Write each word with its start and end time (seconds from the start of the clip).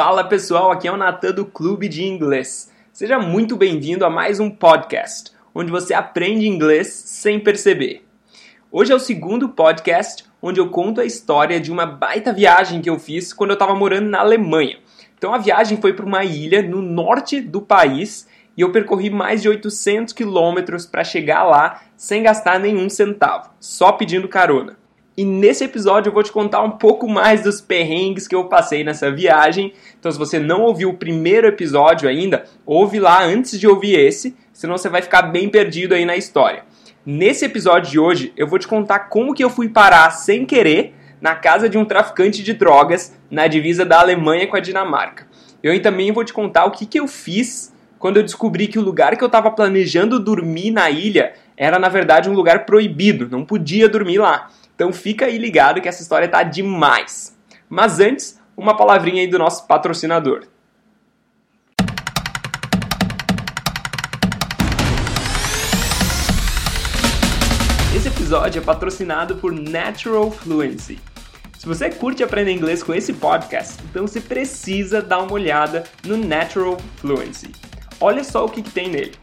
Fala 0.00 0.22
pessoal, 0.22 0.70
aqui 0.70 0.86
é 0.86 0.92
o 0.92 0.96
Natan 0.96 1.32
do 1.32 1.44
Clube 1.44 1.88
de 1.88 2.04
Inglês. 2.04 2.70
Seja 2.92 3.18
muito 3.18 3.56
bem-vindo 3.56 4.04
a 4.06 4.08
mais 4.08 4.38
um 4.38 4.48
podcast, 4.48 5.32
onde 5.52 5.72
você 5.72 5.92
aprende 5.92 6.46
inglês 6.46 6.86
sem 6.86 7.40
perceber. 7.40 8.06
Hoje 8.70 8.92
é 8.92 8.94
o 8.94 9.00
segundo 9.00 9.48
podcast 9.48 10.24
onde 10.40 10.60
eu 10.60 10.68
conto 10.68 11.00
a 11.00 11.04
história 11.04 11.58
de 11.58 11.72
uma 11.72 11.84
baita 11.84 12.32
viagem 12.32 12.80
que 12.80 12.88
eu 12.88 12.96
fiz 12.96 13.32
quando 13.32 13.50
eu 13.50 13.54
estava 13.54 13.74
morando 13.74 14.08
na 14.08 14.20
Alemanha. 14.20 14.78
Então 15.16 15.34
a 15.34 15.38
viagem 15.38 15.80
foi 15.80 15.92
para 15.92 16.06
uma 16.06 16.22
ilha 16.22 16.62
no 16.62 16.80
norte 16.80 17.40
do 17.40 17.60
país 17.60 18.28
e 18.56 18.60
eu 18.60 18.70
percorri 18.70 19.10
mais 19.10 19.42
de 19.42 19.48
800 19.48 20.14
quilômetros 20.14 20.86
para 20.86 21.02
chegar 21.02 21.42
lá 21.42 21.82
sem 21.96 22.22
gastar 22.22 22.60
nenhum 22.60 22.88
centavo, 22.88 23.50
só 23.58 23.90
pedindo 23.90 24.28
carona. 24.28 24.78
E 25.18 25.24
nesse 25.24 25.64
episódio 25.64 26.10
eu 26.10 26.14
vou 26.14 26.22
te 26.22 26.30
contar 26.30 26.62
um 26.62 26.70
pouco 26.70 27.08
mais 27.08 27.42
dos 27.42 27.60
perrengues 27.60 28.28
que 28.28 28.36
eu 28.36 28.44
passei 28.44 28.84
nessa 28.84 29.10
viagem. 29.10 29.72
Então, 29.98 30.12
se 30.12 30.16
você 30.16 30.38
não 30.38 30.62
ouviu 30.62 30.90
o 30.90 30.96
primeiro 30.96 31.48
episódio 31.48 32.08
ainda, 32.08 32.44
ouve 32.64 33.00
lá 33.00 33.24
antes 33.24 33.58
de 33.58 33.66
ouvir 33.66 33.98
esse, 33.98 34.36
senão 34.52 34.78
você 34.78 34.88
vai 34.88 35.02
ficar 35.02 35.22
bem 35.22 35.48
perdido 35.48 35.92
aí 35.92 36.04
na 36.04 36.16
história. 36.16 36.62
Nesse 37.04 37.44
episódio 37.44 37.90
de 37.90 37.98
hoje, 37.98 38.32
eu 38.36 38.46
vou 38.46 38.60
te 38.60 38.68
contar 38.68 39.08
como 39.08 39.34
que 39.34 39.42
eu 39.42 39.50
fui 39.50 39.68
parar 39.68 40.12
sem 40.12 40.46
querer 40.46 40.94
na 41.20 41.34
casa 41.34 41.68
de 41.68 41.76
um 41.76 41.84
traficante 41.84 42.40
de 42.40 42.52
drogas 42.52 43.12
na 43.28 43.48
divisa 43.48 43.84
da 43.84 43.98
Alemanha 43.98 44.46
com 44.46 44.54
a 44.54 44.60
Dinamarca. 44.60 45.26
Eu 45.60 45.82
também 45.82 46.12
vou 46.12 46.22
te 46.22 46.32
contar 46.32 46.64
o 46.64 46.70
que, 46.70 46.86
que 46.86 47.00
eu 47.00 47.08
fiz 47.08 47.74
quando 47.98 48.18
eu 48.18 48.22
descobri 48.22 48.68
que 48.68 48.78
o 48.78 48.82
lugar 48.82 49.16
que 49.16 49.24
eu 49.24 49.26
estava 49.26 49.50
planejando 49.50 50.20
dormir 50.20 50.70
na 50.70 50.88
ilha 50.88 51.32
era 51.56 51.76
na 51.76 51.88
verdade 51.88 52.30
um 52.30 52.34
lugar 52.34 52.64
proibido, 52.64 53.28
não 53.28 53.44
podia 53.44 53.88
dormir 53.88 54.18
lá. 54.18 54.48
Então 54.78 54.92
fica 54.92 55.26
aí 55.26 55.36
ligado 55.38 55.80
que 55.80 55.88
essa 55.88 56.00
história 56.00 56.28
tá 56.28 56.44
demais. 56.44 57.36
Mas 57.68 57.98
antes, 57.98 58.40
uma 58.56 58.76
palavrinha 58.76 59.22
aí 59.22 59.26
do 59.26 59.36
nosso 59.36 59.66
patrocinador. 59.66 60.44
Esse 67.92 68.06
episódio 68.06 68.60
é 68.60 68.64
patrocinado 68.64 69.38
por 69.38 69.50
Natural 69.52 70.30
Fluency. 70.30 71.00
Se 71.58 71.66
você 71.66 71.90
curte 71.90 72.22
aprender 72.22 72.52
inglês 72.52 72.80
com 72.80 72.94
esse 72.94 73.12
podcast, 73.14 73.82
então 73.90 74.06
você 74.06 74.20
precisa 74.20 75.02
dar 75.02 75.18
uma 75.18 75.32
olhada 75.32 75.82
no 76.04 76.16
Natural 76.16 76.78
Fluency. 76.98 77.50
Olha 78.00 78.22
só 78.22 78.44
o 78.44 78.48
que, 78.48 78.62
que 78.62 78.70
tem 78.70 78.88
nele. 78.88 79.16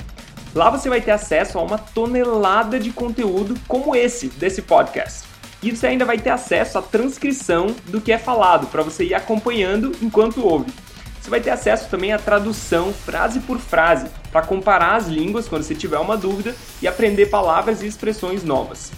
Lá 0.54 0.70
você 0.70 0.90
vai 0.90 1.00
ter 1.00 1.12
acesso 1.12 1.58
a 1.58 1.62
uma 1.62 1.78
tonelada 1.78 2.78
de 2.78 2.92
conteúdo 2.92 3.56
como 3.70 3.96
esse 3.96 4.28
desse 4.28 4.62
podcast. 4.62 5.35
E 5.66 5.76
você 5.76 5.88
ainda 5.88 6.06
vai 6.06 6.20
ter 6.20 6.30
acesso 6.30 6.78
à 6.78 6.82
transcrição 6.84 7.76
do 7.88 8.00
que 8.00 8.12
é 8.12 8.20
falado, 8.20 8.68
para 8.68 8.84
você 8.84 9.04
ir 9.04 9.16
acompanhando 9.16 9.94
enquanto 10.00 10.46
ouve. 10.46 10.72
Você 11.20 11.28
vai 11.28 11.42
ter 11.42 11.50
acesso 11.50 11.90
também 11.90 12.14
à 12.14 12.20
tradução 12.20 12.94
frase 12.94 13.40
por 13.40 13.58
frase, 13.58 14.06
para 14.32 14.46
comparar 14.46 14.96
as 14.96 15.08
línguas 15.08 15.48
quando 15.48 15.64
você 15.64 15.74
tiver 15.74 15.98
uma 15.98 16.16
dúvida 16.16 16.56
e 16.84 16.88
aprender 16.88 17.32
palavras 17.32 17.82
e 17.82 17.88
expressões 17.88 18.44
novas. 18.44 18.92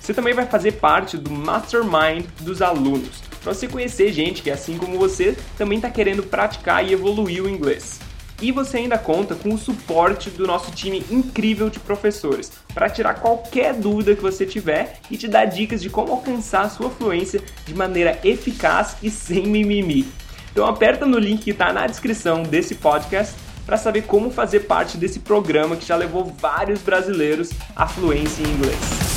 Você 0.00 0.12
também 0.12 0.34
vai 0.34 0.46
fazer 0.46 0.72
parte 0.72 1.16
do 1.16 1.30
mastermind 1.30 2.24
dos 2.40 2.60
alunos, 2.60 3.22
para 3.40 3.54
você 3.54 3.68
conhecer 3.68 4.12
gente 4.12 4.42
que, 4.42 4.50
assim 4.50 4.76
como 4.76 4.98
você, 4.98 5.36
também 5.56 5.78
está 5.78 5.88
querendo 5.88 6.24
praticar 6.24 6.84
e 6.84 6.92
evoluir 6.92 7.44
o 7.44 7.48
inglês. 7.48 8.00
E 8.42 8.50
você 8.50 8.78
ainda 8.78 8.96
conta 8.96 9.34
com 9.34 9.52
o 9.52 9.58
suporte 9.58 10.30
do 10.30 10.46
nosso 10.46 10.70
time 10.70 11.04
incrível 11.10 11.68
de 11.68 11.78
professores 11.78 12.50
para 12.72 12.88
tirar 12.88 13.14
qualquer 13.14 13.74
dúvida 13.74 14.16
que 14.16 14.22
você 14.22 14.46
tiver 14.46 14.98
e 15.10 15.16
te 15.16 15.28
dar 15.28 15.44
dicas 15.44 15.82
de 15.82 15.90
como 15.90 16.12
alcançar 16.12 16.62
a 16.62 16.70
sua 16.70 16.88
fluência 16.88 17.42
de 17.66 17.74
maneira 17.74 18.18
eficaz 18.24 18.96
e 19.02 19.10
sem 19.10 19.46
mimimi. 19.46 20.06
Então 20.52 20.66
aperta 20.66 21.04
no 21.04 21.18
link 21.18 21.42
que 21.42 21.50
está 21.50 21.72
na 21.72 21.86
descrição 21.86 22.42
desse 22.42 22.74
podcast 22.74 23.34
para 23.66 23.76
saber 23.76 24.02
como 24.02 24.30
fazer 24.30 24.60
parte 24.60 24.96
desse 24.96 25.20
programa 25.20 25.76
que 25.76 25.86
já 25.86 25.94
levou 25.94 26.24
vários 26.24 26.80
brasileiros 26.80 27.50
à 27.76 27.86
fluência 27.86 28.42
em 28.42 28.50
inglês. 28.50 29.09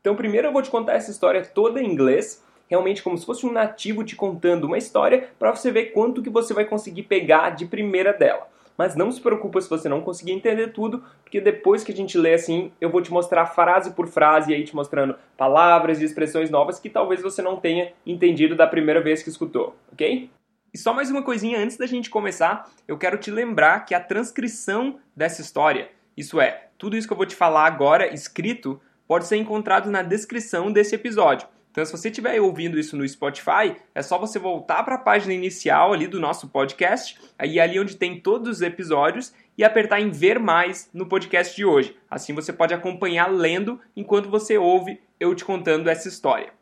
Então, 0.00 0.16
primeiro 0.16 0.48
eu 0.48 0.52
vou 0.52 0.62
te 0.62 0.70
contar 0.70 0.94
essa 0.94 1.10
história 1.10 1.44
toda 1.44 1.80
em 1.80 1.86
inglês, 1.86 2.42
realmente 2.68 3.02
como 3.02 3.18
se 3.18 3.26
fosse 3.26 3.44
um 3.44 3.52
nativo 3.52 4.04
te 4.04 4.16
contando 4.16 4.64
uma 4.64 4.78
história, 4.78 5.28
para 5.38 5.54
você 5.54 5.70
ver 5.70 5.86
quanto 5.86 6.22
que 6.22 6.30
você 6.30 6.54
vai 6.54 6.64
conseguir 6.64 7.02
pegar 7.02 7.50
de 7.50 7.66
primeira 7.66 8.12
dela. 8.12 8.48
Mas 8.78 8.96
não 8.96 9.12
se 9.12 9.20
preocupa 9.20 9.60
se 9.60 9.68
você 9.68 9.90
não 9.90 10.00
conseguir 10.00 10.32
entender 10.32 10.68
tudo, 10.68 11.04
porque 11.22 11.38
depois 11.38 11.84
que 11.84 11.92
a 11.92 11.94
gente 11.94 12.16
lê 12.16 12.32
assim, 12.32 12.72
eu 12.80 12.88
vou 12.88 13.02
te 13.02 13.12
mostrar 13.12 13.44
frase 13.44 13.90
por 13.90 14.08
frase 14.08 14.52
e 14.52 14.54
aí 14.54 14.64
te 14.64 14.74
mostrando 14.74 15.16
palavras 15.36 16.00
e 16.00 16.04
expressões 16.04 16.48
novas 16.48 16.78
que 16.78 16.88
talvez 16.88 17.20
você 17.20 17.42
não 17.42 17.56
tenha 17.56 17.92
entendido 18.06 18.56
da 18.56 18.66
primeira 18.66 19.02
vez 19.02 19.22
que 19.22 19.28
escutou, 19.28 19.76
ok? 19.92 20.30
E 20.72 20.78
só 20.78 20.94
mais 20.94 21.10
uma 21.10 21.22
coisinha 21.22 21.58
antes 21.58 21.76
da 21.76 21.84
gente 21.84 22.08
começar, 22.08 22.70
eu 22.86 22.96
quero 22.96 23.18
te 23.18 23.30
lembrar 23.30 23.84
que 23.84 23.94
a 23.94 24.00
transcrição 24.00 24.98
dessa 25.14 25.42
história, 25.42 25.90
isso 26.16 26.40
é, 26.40 26.68
tudo 26.78 26.96
isso 26.96 27.06
que 27.06 27.12
eu 27.12 27.16
vou 27.18 27.26
te 27.26 27.34
falar 27.34 27.66
agora 27.66 28.14
escrito, 28.14 28.80
pode 29.10 29.26
ser 29.26 29.38
encontrado 29.38 29.90
na 29.90 30.02
descrição 30.02 30.70
desse 30.70 30.94
episódio. 30.94 31.48
Então, 31.72 31.84
se 31.84 31.90
você 31.90 32.10
estiver 32.10 32.40
ouvindo 32.40 32.78
isso 32.78 32.96
no 32.96 33.08
Spotify, 33.08 33.74
é 33.92 34.02
só 34.02 34.16
você 34.16 34.38
voltar 34.38 34.84
para 34.84 34.94
a 34.94 34.98
página 34.98 35.34
inicial 35.34 35.92
ali 35.92 36.06
do 36.06 36.20
nosso 36.20 36.46
podcast, 36.46 37.18
aí 37.36 37.58
ali 37.58 37.80
onde 37.80 37.96
tem 37.96 38.20
todos 38.20 38.48
os 38.48 38.62
episódios, 38.62 39.34
e 39.58 39.64
apertar 39.64 40.00
em 40.00 40.10
ver 40.10 40.38
mais 40.38 40.88
no 40.94 41.06
podcast 41.06 41.56
de 41.56 41.64
hoje. 41.64 41.96
Assim 42.08 42.32
você 42.32 42.52
pode 42.52 42.72
acompanhar 42.72 43.26
lendo 43.26 43.80
enquanto 43.96 44.30
você 44.30 44.56
ouve 44.56 45.00
eu 45.18 45.34
te 45.34 45.44
contando 45.44 45.90
essa 45.90 46.06
história. 46.06 46.52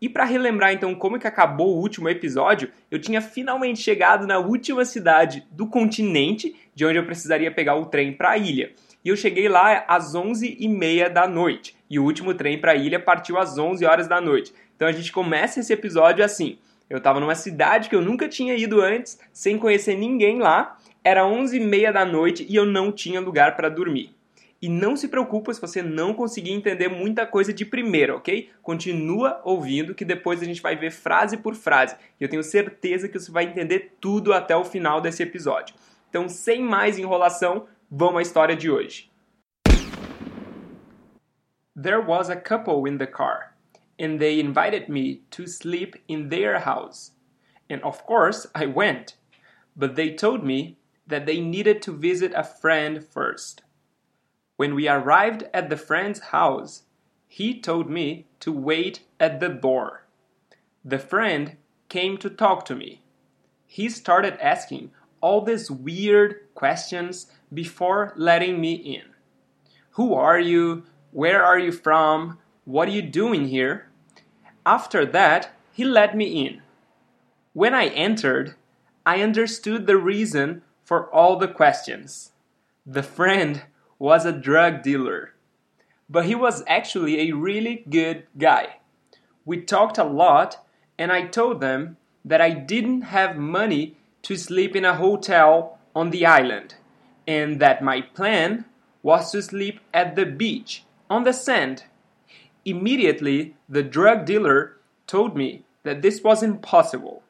E 0.00 0.08
para 0.08 0.22
relembrar 0.22 0.72
então 0.72 0.94
como 0.94 1.18
que 1.18 1.26
acabou 1.26 1.74
o 1.74 1.80
último 1.80 2.08
episódio, 2.08 2.70
eu 2.92 3.00
tinha 3.00 3.20
finalmente 3.20 3.80
chegado 3.80 4.24
na 4.24 4.38
última 4.38 4.84
cidade 4.84 5.44
do 5.50 5.66
continente, 5.66 6.54
de 6.76 6.86
onde 6.86 6.96
eu 6.96 7.04
precisaria 7.04 7.50
pegar 7.50 7.74
o 7.74 7.86
trem 7.86 8.12
para 8.12 8.30
a 8.30 8.38
ilha. 8.38 8.70
E 9.04 9.08
eu 9.08 9.16
cheguei 9.16 9.48
lá 9.48 9.84
às 9.88 10.14
11h30 10.14 11.08
da 11.08 11.26
noite. 11.26 11.77
E 11.90 11.98
o 11.98 12.04
último 12.04 12.34
trem 12.34 12.58
para 12.58 12.72
a 12.72 12.76
ilha 12.76 13.00
partiu 13.00 13.38
às 13.38 13.56
11 13.58 13.84
horas 13.84 14.06
da 14.06 14.20
noite. 14.20 14.52
Então 14.76 14.86
a 14.86 14.92
gente 14.92 15.10
começa 15.10 15.60
esse 15.60 15.72
episódio 15.72 16.24
assim. 16.24 16.58
Eu 16.88 16.98
estava 16.98 17.20
numa 17.20 17.34
cidade 17.34 17.88
que 17.88 17.94
eu 17.94 18.00
nunca 18.00 18.28
tinha 18.28 18.54
ido 18.54 18.80
antes, 18.80 19.18
sem 19.32 19.58
conhecer 19.58 19.96
ninguém 19.96 20.38
lá. 20.38 20.78
Era 21.04 21.22
11h30 21.22 21.92
da 21.92 22.04
noite 22.04 22.46
e 22.48 22.56
eu 22.56 22.64
não 22.64 22.90
tinha 22.90 23.20
lugar 23.20 23.56
para 23.56 23.68
dormir. 23.68 24.14
E 24.60 24.68
não 24.68 24.96
se 24.96 25.06
preocupa 25.06 25.54
se 25.54 25.60
você 25.60 25.82
não 25.82 26.12
conseguir 26.12 26.50
entender 26.50 26.88
muita 26.88 27.24
coisa 27.24 27.52
de 27.52 27.64
primeira, 27.64 28.16
ok? 28.16 28.50
Continua 28.60 29.40
ouvindo 29.44 29.94
que 29.94 30.04
depois 30.04 30.42
a 30.42 30.44
gente 30.44 30.60
vai 30.60 30.74
ver 30.74 30.90
frase 30.90 31.36
por 31.36 31.54
frase. 31.54 31.94
E 32.20 32.24
eu 32.24 32.28
tenho 32.28 32.42
certeza 32.42 33.08
que 33.08 33.18
você 33.18 33.30
vai 33.30 33.44
entender 33.44 33.94
tudo 34.00 34.32
até 34.32 34.56
o 34.56 34.64
final 34.64 35.00
desse 35.00 35.22
episódio. 35.22 35.76
Então, 36.10 36.28
sem 36.28 36.60
mais 36.60 36.98
enrolação, 36.98 37.66
vamos 37.88 38.18
à 38.18 38.22
história 38.22 38.56
de 38.56 38.68
hoje. 38.68 39.07
There 41.80 42.00
was 42.00 42.28
a 42.28 42.34
couple 42.34 42.86
in 42.86 42.98
the 42.98 43.06
car, 43.06 43.54
and 44.00 44.18
they 44.18 44.40
invited 44.40 44.88
me 44.88 45.20
to 45.30 45.46
sleep 45.46 45.94
in 46.08 46.28
their 46.28 46.58
house. 46.58 47.12
And 47.70 47.80
of 47.84 48.04
course, 48.04 48.48
I 48.52 48.66
went. 48.66 49.14
But 49.76 49.94
they 49.94 50.12
told 50.12 50.42
me 50.42 50.76
that 51.06 51.24
they 51.24 51.38
needed 51.40 51.80
to 51.82 51.92
visit 51.92 52.32
a 52.34 52.42
friend 52.42 53.06
first. 53.06 53.62
When 54.56 54.74
we 54.74 54.88
arrived 54.88 55.44
at 55.54 55.70
the 55.70 55.76
friend's 55.76 56.18
house, 56.34 56.82
he 57.28 57.60
told 57.60 57.88
me 57.88 58.26
to 58.40 58.50
wait 58.50 59.02
at 59.20 59.38
the 59.38 59.48
door. 59.48 60.04
The 60.84 60.98
friend 60.98 61.58
came 61.88 62.18
to 62.18 62.28
talk 62.28 62.64
to 62.64 62.74
me. 62.74 63.02
He 63.68 63.88
started 63.88 64.36
asking 64.44 64.90
all 65.20 65.42
these 65.42 65.70
weird 65.70 66.40
questions 66.56 67.30
before 67.54 68.14
letting 68.16 68.60
me 68.60 68.72
in. 68.72 69.04
Who 69.90 70.14
are 70.14 70.40
you? 70.40 70.82
Where 71.12 71.42
are 71.42 71.58
you 71.58 71.72
from? 71.72 72.38
What 72.66 72.88
are 72.88 72.92
you 72.92 73.00
doing 73.00 73.48
here? 73.48 73.88
After 74.66 75.06
that, 75.06 75.50
he 75.72 75.82
let 75.82 76.14
me 76.14 76.46
in. 76.46 76.60
When 77.54 77.72
I 77.72 77.86
entered, 77.86 78.56
I 79.06 79.22
understood 79.22 79.86
the 79.86 79.96
reason 79.96 80.62
for 80.84 81.10
all 81.10 81.36
the 81.36 81.48
questions. 81.48 82.32
The 82.84 83.02
friend 83.02 83.62
was 83.98 84.26
a 84.26 84.32
drug 84.32 84.82
dealer, 84.82 85.32
but 86.10 86.26
he 86.26 86.34
was 86.34 86.62
actually 86.66 87.20
a 87.20 87.34
really 87.34 87.84
good 87.88 88.26
guy. 88.36 88.76
We 89.46 89.62
talked 89.62 89.96
a 89.96 90.04
lot, 90.04 90.62
and 90.98 91.10
I 91.10 91.26
told 91.26 91.62
them 91.62 91.96
that 92.22 92.42
I 92.42 92.50
didn't 92.50 93.02
have 93.02 93.38
money 93.38 93.96
to 94.22 94.36
sleep 94.36 94.76
in 94.76 94.84
a 94.84 94.96
hotel 94.96 95.78
on 95.96 96.10
the 96.10 96.26
island, 96.26 96.74
and 97.26 97.60
that 97.60 97.82
my 97.82 98.02
plan 98.02 98.66
was 99.02 99.32
to 99.32 99.40
sleep 99.40 99.80
at 99.94 100.14
the 100.14 100.26
beach 100.26 100.84
on 101.10 101.24
the 101.24 101.32
sand. 101.32 101.84
Immediately, 102.64 103.56
the 103.68 103.82
drug 103.82 104.24
dealer 104.24 104.76
told 105.06 105.36
me 105.36 105.64
that 105.82 106.02
this 106.02 106.22
was 106.22 106.42
impossible. 106.42 107.22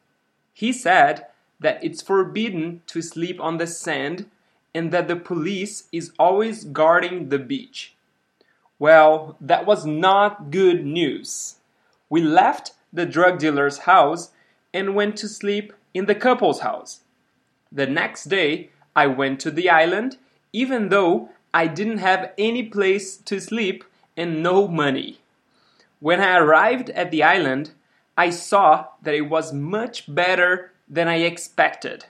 He 0.53 0.73
said 0.73 1.27
that 1.61 1.83
it's 1.83 2.03
forbidden 2.03 2.83
to 2.87 3.03
sleep 3.03 3.41
on 3.41 3.59
the 3.59 3.67
sand 3.67 4.27
and 4.75 4.91
that 4.93 5.09
the 5.09 5.17
police 5.17 5.85
is 5.93 6.13
always 6.19 6.65
guarding 6.65 7.29
the 7.29 7.39
beach. 7.39 7.95
Well, 8.79 9.37
that 9.41 9.67
was 9.67 9.87
not 9.87 10.51
good 10.51 10.85
news. 10.85 11.57
We 12.09 12.23
left 12.23 12.73
the 12.93 13.07
drug 13.07 13.39
dealer's 13.39 13.79
house 13.79 14.31
and 14.73 14.95
went 14.95 15.17
to 15.19 15.29
sleep 15.29 15.73
in 15.95 16.07
the 16.07 16.15
couple's 16.15 16.61
house. 16.61 17.01
The 17.73 17.87
next 17.87 18.25
day, 18.25 18.71
I 18.95 19.07
went 19.07 19.41
to 19.41 19.51
the 19.51 19.69
island, 19.69 20.17
even 20.53 20.89
though 20.89 21.31
I 21.53 21.67
didn't 21.67 21.99
have 21.99 22.33
any 22.37 22.63
place 22.63 23.17
to 23.17 23.41
sleep 23.41 23.85
and 24.17 24.43
no 24.43 24.69
money. 24.69 25.19
When 26.01 26.21
I 26.21 26.37
arrived 26.37 26.91
at 26.91 27.11
the 27.11 27.23
island, 27.23 27.73
I 28.17 28.31
saw 28.31 28.87
that 29.03 29.15
it 29.15 29.29
was 29.29 29.53
much 29.53 30.13
better 30.13 30.73
than 30.89 31.09
I 31.09 31.17
expected. 31.17 32.07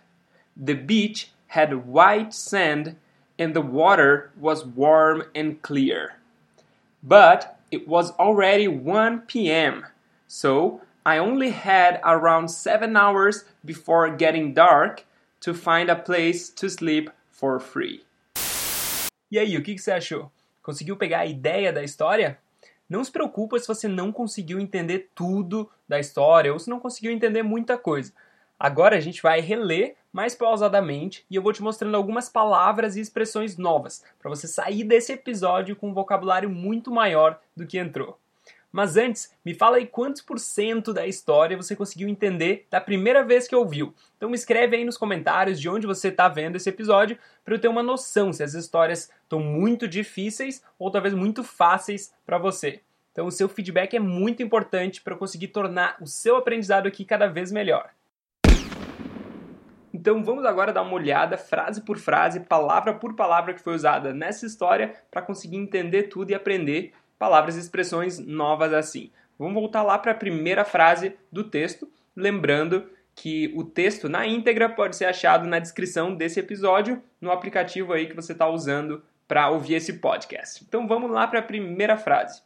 The 0.56 0.75
beach 0.75 1.31
had 1.49 1.87
white 1.87 2.35
sand 2.35 2.96
and 3.38 3.55
the 3.55 3.61
water 3.61 4.31
was 4.38 4.67
warm 4.67 5.25
and 5.35 5.62
clear. 5.62 6.17
But 7.02 7.61
it 7.70 7.87
was 7.87 8.11
already 8.12 8.67
1 8.67 9.20
p.m., 9.23 9.87
so 10.26 10.81
I 11.06 11.19
only 11.19 11.50
had 11.50 12.00
around 12.05 12.49
7 12.49 12.96
hours 12.96 13.44
before 13.64 14.11
getting 14.11 14.52
dark 14.52 15.05
to 15.40 15.55
find 15.55 15.88
a 15.88 15.96
place 15.96 16.49
to 16.50 16.69
sleep 16.69 17.11
for 17.31 17.61
free. 17.61 18.02
E 19.31 19.39
aí, 19.39 19.57
o 19.57 19.63
que 19.63 19.79
você 19.79 19.91
achou? 19.91 20.31
Conseguiu 20.63 20.97
pegar 20.97 21.21
a 21.21 21.27
ideia 21.27 21.73
da 21.73 21.83
história? 21.83 22.39
Não 22.89 23.05
se 23.05 23.13
preocupa 23.13 23.59
se 23.59 23.69
você 23.69 23.87
não 23.87 24.11
conseguiu 24.11 24.59
entender 24.59 25.11
tudo 25.15 25.71
da 25.87 26.01
história 26.01 26.53
ou 26.53 26.59
se 26.59 26.71
não 26.71 26.81
conseguiu 26.81 27.13
entender 27.13 27.43
muita 27.43 27.77
coisa. 27.77 28.13
Agora 28.59 28.97
a 28.97 29.01
gente 29.01 29.23
vai 29.23 29.41
reler 29.41 29.97
mais 30.11 30.35
pausadamente 30.35 31.25
e 31.31 31.37
eu 31.37 31.43
vou 31.43 31.53
te 31.53 31.63
mostrando 31.63 31.95
algumas 31.95 32.29
palavras 32.29 32.97
e 32.97 33.01
expressões 33.01 33.59
novas 33.59 34.03
para 34.19 34.31
você 34.31 34.49
sair 34.49 34.83
desse 34.83 35.13
episódio 35.13 35.77
com 35.77 35.91
um 35.91 35.95
vocabulário 35.95 36.49
muito 36.49 36.91
maior 36.91 37.39
do 37.55 37.67
que 37.67 37.79
entrou. 37.79 38.19
Mas 38.70 38.97
antes, 38.97 39.35
me 39.44 39.55
fala 39.55 39.79
aí 39.79 39.87
quantos 39.87 40.20
por 40.20 40.38
cento 40.38 40.93
da 40.93 41.06
história 41.06 41.56
você 41.56 41.75
conseguiu 41.75 42.09
entender 42.09 42.67
da 42.70 42.81
primeira 42.81 43.25
vez 43.25 43.49
que 43.49 43.56
ouviu. 43.56 43.94
Então 44.17 44.29
me 44.29 44.35
escreve 44.35 44.76
aí 44.76 44.85
nos 44.85 44.99
comentários 44.99 45.59
de 45.59 45.69
onde 45.69 45.87
você 45.87 46.09
está 46.09 46.29
vendo 46.29 46.56
esse 46.56 46.69
episódio 46.69 47.19
para 47.44 47.55
eu 47.55 47.61
ter 47.61 47.69
uma 47.69 47.82
noção 47.82 48.32
se 48.32 48.43
as 48.43 48.53
histórias 48.53 49.11
estão 49.23 49.41
muito 49.41 49.88
difíceis 49.88 50.62
ou 50.79 50.91
talvez 50.91 51.15
muito 51.15 51.43
fáceis 51.43 52.12
para 52.26 52.37
você. 52.37 52.82
Então 53.12 53.26
o 53.26 53.32
seu 53.32 53.49
feedback 53.49 53.97
é 53.97 54.00
muito 54.00 54.43
importante 54.43 55.00
para 55.00 55.14
eu 55.14 55.19
conseguir 55.19 55.49
tornar 55.49 55.97
o 56.00 56.06
seu 56.06 56.37
aprendizado 56.37 56.87
aqui 56.87 57.05
cada 57.05 57.26
vez 57.26 57.50
melhor. 57.50 57.91
Então 59.93 60.23
vamos 60.23 60.44
agora 60.44 60.73
dar 60.73 60.82
uma 60.82 60.93
olhada, 60.93 61.38
frase 61.38 61.81
por 61.81 61.99
frase, 61.99 62.41
palavra 62.41 62.93
por 62.94 63.14
palavra 63.14 63.55
que 63.55 63.61
foi 63.61 63.75
usada 63.75 64.12
nessa 64.12 64.44
história 64.44 64.94
para 65.11 65.23
conseguir 65.23 65.56
entender 65.56 66.05
tudo 66.05 66.31
e 66.31 66.35
aprender 66.35 66.93
palavras 67.19 67.56
e 67.56 67.61
expressões 67.61 68.19
novas 68.19 68.73
assim. 68.73 69.11
Vamos 69.38 69.55
voltar 69.55 69.82
lá 69.82 69.99
para 69.99 70.12
a 70.12 70.17
primeira 70.17 70.65
frase 70.65 71.17
do 71.31 71.44
texto, 71.44 71.91
lembrando 72.15 72.88
que 73.15 73.53
o 73.56 73.65
texto 73.65 74.09
na 74.09 74.26
íntegra 74.26 74.69
pode 74.69 74.97
ser 74.97 75.06
achado 75.06 75.47
na 75.47 75.59
descrição 75.59 76.15
desse 76.15 76.38
episódio 76.38 77.03
no 77.20 77.32
aplicativo 77.32 77.93
aí 77.93 78.06
que 78.06 78.15
você 78.15 78.32
está 78.32 78.49
usando 78.49 79.03
para 79.26 79.50
ouvir 79.50 79.75
esse 79.75 79.94
podcast. 79.94 80.65
Então 80.67 80.87
vamos 80.87 81.11
lá 81.11 81.26
para 81.26 81.41
a 81.41 81.43
primeira 81.43 81.97
frase. 81.97 82.43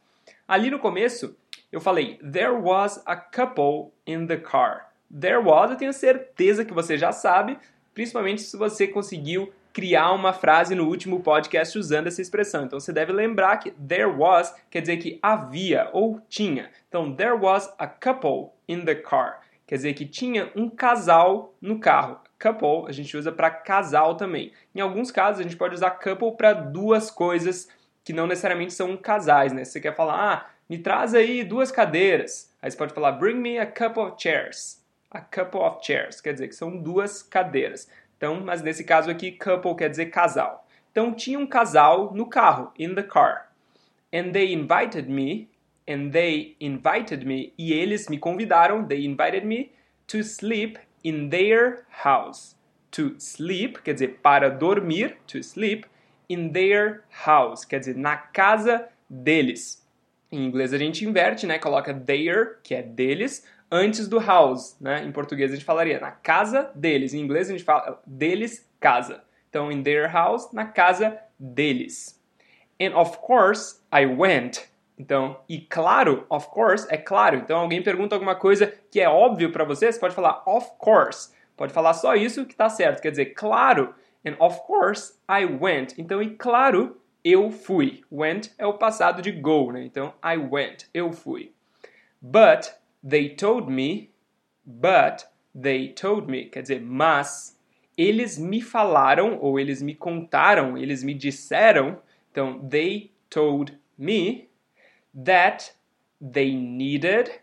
Ali 0.48 0.70
no 0.70 0.78
começo 0.78 1.36
eu 1.70 1.80
falei 1.80 2.18
There 2.18 2.52
was 2.52 3.02
a 3.06 3.16
couple 3.16 3.92
in 4.06 4.26
the 4.26 4.38
car. 4.38 4.92
There 5.10 5.38
was, 5.38 5.70
eu 5.70 5.76
tenho 5.76 5.92
certeza 5.92 6.64
que 6.64 6.72
você 6.72 6.96
já 6.96 7.12
sabe, 7.12 7.58
principalmente 7.92 8.40
se 8.40 8.56
você 8.56 8.88
conseguiu 8.88 9.52
criar 9.72 10.12
uma 10.12 10.32
frase 10.32 10.74
no 10.74 10.86
último 10.86 11.20
podcast 11.20 11.78
usando 11.78 12.06
essa 12.06 12.20
expressão. 12.20 12.64
Então 12.64 12.78
você 12.78 12.92
deve 12.92 13.12
lembrar 13.12 13.56
que 13.56 13.70
there 13.72 14.06
was 14.06 14.54
quer 14.70 14.80
dizer 14.80 14.98
que 14.98 15.18
havia 15.22 15.88
ou 15.92 16.20
tinha. 16.28 16.70
Então 16.88 17.14
there 17.14 17.34
was 17.34 17.72
a 17.78 17.86
couple 17.86 18.50
in 18.68 18.84
the 18.84 18.94
car. 18.94 19.40
Quer 19.66 19.76
dizer 19.76 19.94
que 19.94 20.04
tinha 20.04 20.50
um 20.54 20.68
casal 20.68 21.54
no 21.60 21.78
carro. 21.78 22.20
Couple 22.38 22.88
a 22.88 22.92
gente 22.92 23.16
usa 23.16 23.32
para 23.32 23.50
casal 23.50 24.16
também. 24.16 24.52
Em 24.74 24.80
alguns 24.80 25.10
casos 25.10 25.40
a 25.40 25.42
gente 25.42 25.56
pode 25.56 25.74
usar 25.74 25.90
couple 25.92 26.36
para 26.36 26.52
duas 26.52 27.10
coisas 27.10 27.68
que 28.04 28.12
não 28.12 28.26
necessariamente 28.26 28.74
são 28.74 28.96
casais, 28.96 29.52
né? 29.52 29.64
Se 29.64 29.72
você 29.72 29.80
quer 29.80 29.94
falar, 29.94 30.32
ah, 30.32 30.50
me 30.68 30.76
traz 30.78 31.14
aí 31.14 31.44
duas 31.44 31.70
cadeiras. 31.70 32.52
Aí 32.60 32.70
você 32.70 32.76
pode 32.76 32.92
falar, 32.92 33.12
bring 33.12 33.36
me 33.36 33.58
a 33.58 33.66
couple 33.66 34.02
of 34.02 34.14
chairs 34.20 34.82
a 35.12 35.20
couple 35.20 35.60
of 35.60 35.84
chairs, 35.84 36.20
quer 36.20 36.32
dizer 36.32 36.48
que 36.48 36.54
são 36.54 36.76
duas 36.76 37.22
cadeiras. 37.22 37.88
Então, 38.22 38.40
mas 38.40 38.62
nesse 38.62 38.84
caso 38.84 39.10
aqui, 39.10 39.32
couple 39.32 39.74
quer 39.74 39.88
dizer 39.88 40.06
casal. 40.06 40.64
Então, 40.92 41.12
tinha 41.12 41.36
um 41.36 41.44
casal 41.44 42.14
no 42.14 42.24
carro, 42.24 42.70
in 42.78 42.94
the 42.94 43.02
car. 43.02 43.50
And 44.14 44.30
they 44.30 44.52
invited 44.52 45.10
me, 45.10 45.48
and 45.88 46.10
they 46.10 46.54
invited 46.60 47.26
me, 47.26 47.52
e 47.58 47.72
eles 47.72 48.08
me 48.08 48.18
convidaram, 48.18 48.86
they 48.86 49.04
invited 49.04 49.44
me 49.44 49.72
to 50.06 50.22
sleep 50.22 50.78
in 51.02 51.30
their 51.30 51.84
house. 52.04 52.54
To 52.92 53.16
sleep, 53.18 53.82
quer 53.82 53.94
dizer 53.94 54.20
para 54.22 54.48
dormir, 54.48 55.16
to 55.26 55.42
sleep, 55.42 55.84
in 56.28 56.52
their 56.52 57.02
house, 57.26 57.64
quer 57.64 57.80
dizer 57.80 57.96
na 57.96 58.16
casa 58.16 58.88
deles. 59.10 59.81
Em 60.32 60.46
inglês 60.46 60.72
a 60.72 60.78
gente 60.78 61.04
inverte, 61.04 61.46
né? 61.46 61.58
Coloca 61.58 61.92
their, 61.92 62.58
que 62.62 62.74
é 62.74 62.82
deles, 62.82 63.46
antes 63.70 64.08
do 64.08 64.18
house, 64.18 64.76
né? 64.80 65.04
Em 65.04 65.12
português 65.12 65.52
a 65.52 65.54
gente 65.54 65.64
falaria 65.64 66.00
na 66.00 66.10
casa 66.10 66.70
deles. 66.74 67.12
Em 67.12 67.20
inglês 67.20 67.48
a 67.48 67.52
gente 67.52 67.64
fala 67.64 68.02
deles, 68.06 68.66
casa. 68.80 69.22
Então, 69.50 69.70
in 69.70 69.82
their 69.82 70.10
house, 70.10 70.50
na 70.50 70.64
casa 70.64 71.18
deles. 71.38 72.18
And 72.80 72.96
of 72.98 73.18
course, 73.18 73.80
I 73.94 74.06
went. 74.06 74.60
Então, 74.98 75.38
e 75.48 75.60
claro, 75.60 76.24
of 76.30 76.48
course, 76.48 76.86
é 76.88 76.96
claro. 76.96 77.36
Então, 77.36 77.58
alguém 77.58 77.82
pergunta 77.82 78.14
alguma 78.14 78.34
coisa 78.34 78.72
que 78.90 79.00
é 79.00 79.08
óbvio 79.08 79.52
para 79.52 79.64
você, 79.64 79.92
você 79.92 80.00
pode 80.00 80.14
falar 80.14 80.42
of 80.46 80.70
course. 80.78 81.30
Pode 81.56 81.74
falar 81.74 81.92
só 81.92 82.14
isso 82.14 82.46
que 82.46 82.52
está 82.52 82.70
certo. 82.70 83.02
Quer 83.02 83.10
dizer, 83.10 83.26
claro. 83.34 83.94
And 84.24 84.36
of 84.38 84.60
course, 84.66 85.14
I 85.28 85.44
went. 85.44 85.98
Então, 85.98 86.22
e 86.22 86.30
claro, 86.30 86.96
eu 87.24 87.50
fui. 87.50 88.02
Went 88.10 88.50
é 88.58 88.66
o 88.66 88.78
passado 88.78 89.22
de 89.22 89.32
go, 89.32 89.72
né? 89.72 89.84
Então, 89.84 90.14
I 90.24 90.36
went. 90.36 90.86
Eu 90.92 91.12
fui. 91.12 91.52
But 92.20 92.72
They 93.02 93.30
told 93.30 93.68
me, 93.68 94.10
but 94.64 95.24
they 95.52 95.88
told 95.88 96.30
me, 96.30 96.44
quer 96.44 96.62
dizer, 96.62 96.80
mas 96.80 97.58
eles 97.96 98.38
me 98.38 98.60
falaram 98.60 99.38
ou 99.40 99.58
eles 99.58 99.82
me 99.82 99.94
contaram, 99.94 100.78
eles 100.78 101.02
me 101.02 101.14
disseram, 101.14 102.00
então 102.30 102.60
they 102.68 103.10
told 103.28 103.76
me 103.98 104.48
that 105.12 105.74
they 106.20 106.54
needed 106.54 107.40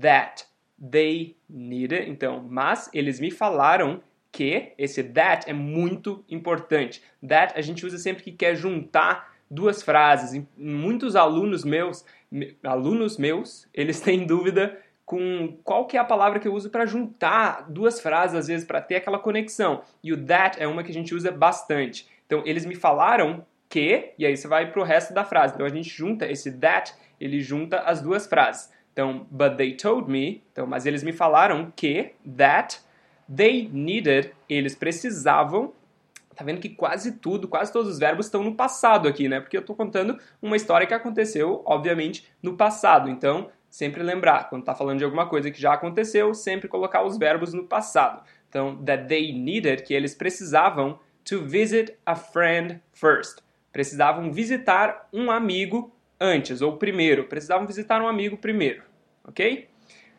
that 0.00 0.46
they 0.78 1.36
needed, 1.48 2.08
então, 2.08 2.42
mas 2.42 2.88
eles 2.92 3.20
me 3.20 3.30
falaram 3.30 4.02
que 4.36 4.74
esse 4.76 5.02
that 5.02 5.48
é 5.48 5.54
muito 5.54 6.22
importante. 6.28 7.02
That 7.26 7.54
a 7.56 7.62
gente 7.62 7.86
usa 7.86 7.96
sempre 7.96 8.22
que 8.22 8.30
quer 8.30 8.54
juntar 8.54 9.34
duas 9.50 9.82
frases. 9.82 10.44
Muitos 10.54 11.16
alunos 11.16 11.64
meus, 11.64 12.04
alunos 12.62 13.16
meus, 13.16 13.66
eles 13.72 13.98
têm 14.04 14.26
dúvida 14.26 14.78
com 15.06 15.56
qual 15.64 15.86
que 15.86 15.96
é 15.96 16.00
a 16.00 16.04
palavra 16.04 16.38
que 16.38 16.46
eu 16.46 16.52
uso 16.52 16.68
para 16.68 16.84
juntar 16.84 17.64
duas 17.70 17.98
frases, 17.98 18.36
às 18.36 18.46
vezes, 18.46 18.66
para 18.66 18.82
ter 18.82 18.96
aquela 18.96 19.18
conexão. 19.18 19.80
E 20.04 20.12
o 20.12 20.22
that 20.26 20.62
é 20.62 20.66
uma 20.66 20.82
que 20.82 20.90
a 20.90 20.94
gente 20.94 21.14
usa 21.14 21.32
bastante. 21.32 22.06
Então, 22.26 22.42
eles 22.44 22.66
me 22.66 22.74
falaram 22.74 23.46
que, 23.70 24.12
e 24.18 24.26
aí 24.26 24.36
você 24.36 24.46
vai 24.46 24.70
para 24.70 24.82
o 24.82 24.84
resto 24.84 25.14
da 25.14 25.24
frase. 25.24 25.54
Então, 25.54 25.64
a 25.64 25.70
gente 25.70 25.88
junta 25.88 26.30
esse 26.30 26.52
that, 26.58 26.92
ele 27.18 27.40
junta 27.40 27.78
as 27.80 28.02
duas 28.02 28.26
frases. 28.26 28.70
Então, 28.92 29.26
but 29.30 29.56
they 29.56 29.74
told 29.74 30.10
me, 30.10 30.42
então, 30.52 30.66
mas 30.66 30.84
eles 30.84 31.02
me 31.02 31.12
falaram 31.12 31.72
que, 31.74 32.12
that, 32.36 32.84
they 33.34 33.68
needed, 33.72 34.32
eles 34.48 34.74
precisavam, 34.74 35.72
tá 36.34 36.44
vendo 36.44 36.60
que 36.60 36.68
quase 36.68 37.12
tudo, 37.12 37.48
quase 37.48 37.72
todos 37.72 37.92
os 37.92 37.98
verbos 37.98 38.26
estão 38.26 38.42
no 38.42 38.54
passado 38.54 39.08
aqui, 39.08 39.28
né? 39.28 39.40
Porque 39.40 39.56
eu 39.56 39.60
estou 39.60 39.74
contando 39.74 40.18
uma 40.40 40.56
história 40.56 40.86
que 40.86 40.94
aconteceu, 40.94 41.62
obviamente, 41.64 42.28
no 42.42 42.56
passado. 42.56 43.08
Então, 43.08 43.50
sempre 43.68 44.02
lembrar, 44.02 44.48
quando 44.48 44.62
está 44.62 44.74
falando 44.74 44.98
de 44.98 45.04
alguma 45.04 45.28
coisa 45.28 45.50
que 45.50 45.60
já 45.60 45.72
aconteceu, 45.72 46.34
sempre 46.34 46.68
colocar 46.68 47.04
os 47.04 47.16
verbos 47.16 47.52
no 47.52 47.64
passado. 47.64 48.22
Então, 48.48 48.76
that 48.84 49.06
they 49.06 49.32
needed, 49.32 49.82
que 49.82 49.94
eles 49.94 50.14
precisavam, 50.14 50.98
to 51.24 51.44
visit 51.44 51.96
a 52.04 52.14
friend 52.14 52.80
first. 52.92 53.40
Precisavam 53.72 54.32
visitar 54.32 55.08
um 55.12 55.30
amigo 55.30 55.92
antes, 56.20 56.62
ou 56.62 56.76
primeiro. 56.76 57.24
Precisavam 57.24 57.66
visitar 57.66 58.00
um 58.00 58.08
amigo 58.08 58.36
primeiro, 58.36 58.82
ok? 59.24 59.68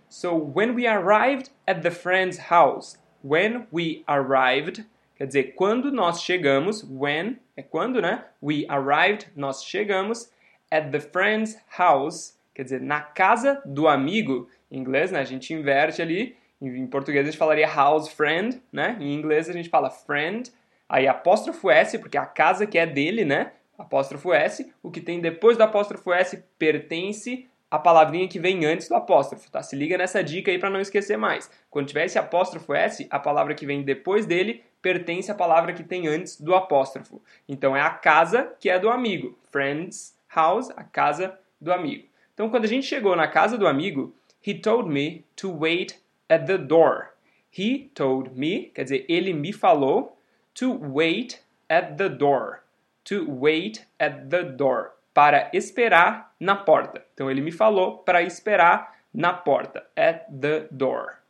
So, 0.10 0.36
when 0.36 0.74
we 0.74 0.88
arrived 0.88 1.50
at 1.68 1.82
the 1.82 1.92
friend's 1.92 2.50
house, 2.50 2.98
when 3.22 3.68
we 3.72 4.04
arrived, 4.08 4.86
quer 5.18 5.28
dizer, 5.28 5.54
quando 5.56 5.92
nós 5.92 6.22
chegamos, 6.22 6.84
when 6.84 7.40
é 7.56 7.62
quando, 7.62 8.02
né? 8.02 8.24
We 8.42 8.66
arrived, 8.70 9.28
nós 9.36 9.64
chegamos, 9.64 10.32
at 10.72 10.92
the 10.92 11.00
friend's 11.00 11.58
house, 11.78 12.38
Quer 12.58 12.64
dizer, 12.64 12.82
na 12.82 13.00
casa 13.00 13.62
do 13.64 13.88
amigo, 13.88 14.50
em 14.72 14.80
inglês, 14.80 15.12
né, 15.12 15.20
a 15.20 15.24
gente 15.24 15.54
inverte 15.54 16.02
ali, 16.02 16.36
em 16.60 16.88
português 16.88 17.24
a 17.24 17.30
gente 17.30 17.38
falaria 17.38 17.68
house 17.68 18.08
friend, 18.10 18.60
né? 18.74 18.98
Em 19.00 19.14
inglês 19.14 19.48
a 19.48 19.54
gente 19.54 19.70
fala 19.70 19.92
friend, 19.92 20.52
aí 20.90 21.08
apóstrofo 21.08 21.70
S, 21.70 22.00
porque 22.00 22.18
a 22.18 22.26
casa 22.26 22.66
que 22.66 22.80
é 22.80 22.88
dele, 22.88 23.24
né? 23.24 23.52
apóstrofo 23.78 24.34
S, 24.34 24.74
o 24.82 24.90
que 24.90 25.00
tem 25.00 25.22
depois 25.22 25.56
do 25.56 25.62
apóstrofo 25.62 26.12
S 26.12 26.44
pertence 26.58 27.48
à 27.70 27.78
palavrinha 27.78 28.28
que 28.28 28.40
vem 28.40 28.66
antes 28.66 28.88
do 28.88 28.96
apóstrofo, 28.96 29.52
tá? 29.52 29.62
Se 29.62 29.76
liga 29.76 29.98
nessa 29.98 30.24
dica 30.24 30.50
aí 30.50 30.58
para 30.58 30.70
não 30.70 30.80
esquecer 30.80 31.18
mais. 31.18 31.50
Quando 31.70 31.88
tiver 31.88 32.06
esse 32.06 32.18
apóstrofo 32.18 32.74
S, 32.74 33.08
a 33.10 33.20
palavra 33.20 33.54
que 33.54 33.66
vem 33.66 33.84
depois 33.84 34.26
dele 34.26 34.64
pertence 34.82 35.30
à 35.30 35.36
palavra 35.36 35.74
que 35.74 35.84
tem 35.84 36.08
antes 36.08 36.40
do 36.40 36.56
apóstrofo. 36.56 37.22
Então 37.48 37.76
é 37.76 37.82
a 37.82 37.90
casa 37.90 38.54
que 38.60 38.70
é 38.70 38.80
do 38.80 38.90
amigo. 38.90 39.38
Friend's 39.52 40.16
house, 40.34 40.70
a 40.78 40.84
casa 40.84 41.38
do 41.60 41.74
amigo. 41.74 42.08
Então 42.34 42.50
quando 42.50 42.66
a 42.66 42.70
gente 42.70 42.86
chegou 42.86 43.16
na 43.16 43.28
casa 43.28 43.58
do 43.58 43.68
amigo, 43.68 44.14
he 44.46 44.54
told 44.54 44.90
me 44.90 45.26
to 45.36 45.52
wait 45.52 46.00
at 46.30 46.46
the 46.46 46.58
door. 46.58 47.10
He 47.58 47.90
told 47.96 48.38
me, 48.38 48.72
quer 48.74 48.84
dizer, 48.84 49.06
ele 49.10 49.34
me 49.34 49.52
falou 49.52 50.18
to 50.54 50.74
wait 50.74 51.42
at 51.70 51.98
the 51.98 52.10
door. 52.10 52.64
To 53.06 53.26
wait 53.28 53.88
at 54.00 54.30
the 54.30 54.44
door. 54.44 54.97
Para 55.18 55.50
esperar 55.52 56.36
na 56.40 56.56
porta. 56.56 57.04
Então 57.12 57.32
ele 57.32 57.42
me 57.42 57.52
falou 57.52 57.98
para 57.98 58.22
esperar 58.22 59.00
na 59.12 59.34
porta. 59.34 59.84
At 59.96 60.28
the 60.30 60.68
door. 60.70 61.24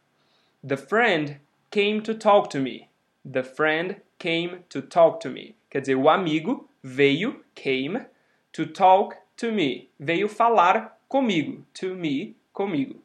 The 0.62 0.76
friend 0.76 1.40
came 1.72 2.02
to 2.02 2.14
talk 2.14 2.50
to 2.50 2.60
me. 2.60 2.90
The 3.24 3.44
friend 3.44 4.02
came 4.20 4.66
to 4.68 4.82
talk 4.82 5.22
to 5.22 5.30
me. 5.30 5.56
Quer 5.70 5.80
dizer, 5.80 5.96
o 5.96 6.10
amigo 6.10 6.68
veio, 6.84 7.42
came, 7.56 8.06
to 8.52 8.66
talk 8.66 9.16
to 9.38 9.54
me. 9.54 9.90
Veio 9.98 10.28
falar 10.28 10.98
comigo. 11.08 11.64
To 11.76 11.96
me, 11.96 12.36
comigo. 12.54 13.00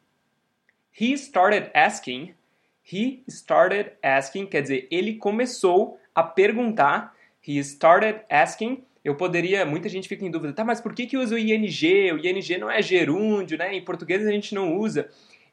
He 0.90 1.16
started 1.16 1.70
asking. 1.76 2.34
He 2.82 3.22
started 3.28 3.92
asking, 4.02 4.48
quer 4.48 4.62
dizer, 4.62 4.88
ele 4.90 5.14
começou 5.14 5.96
a 6.12 6.24
perguntar. 6.24 7.14
He 7.40 7.62
started 7.62 8.22
asking. 8.28 8.82
Eu 9.04 9.16
poderia, 9.16 9.66
muita 9.66 9.88
gente 9.88 10.08
fica 10.08 10.24
em 10.24 10.30
dúvida, 10.30 10.52
tá, 10.52 10.64
mas 10.64 10.80
por 10.80 10.94
que 10.94 11.06
que 11.06 11.16
usa 11.16 11.34
o 11.34 11.38
ing? 11.38 12.12
O 12.12 12.18
ing 12.24 12.58
não 12.58 12.70
é 12.70 12.80
gerúndio, 12.80 13.58
né? 13.58 13.74
Em 13.74 13.84
português 13.84 14.24
a 14.24 14.30
gente 14.30 14.54
não 14.54 14.76
usa. 14.76 15.08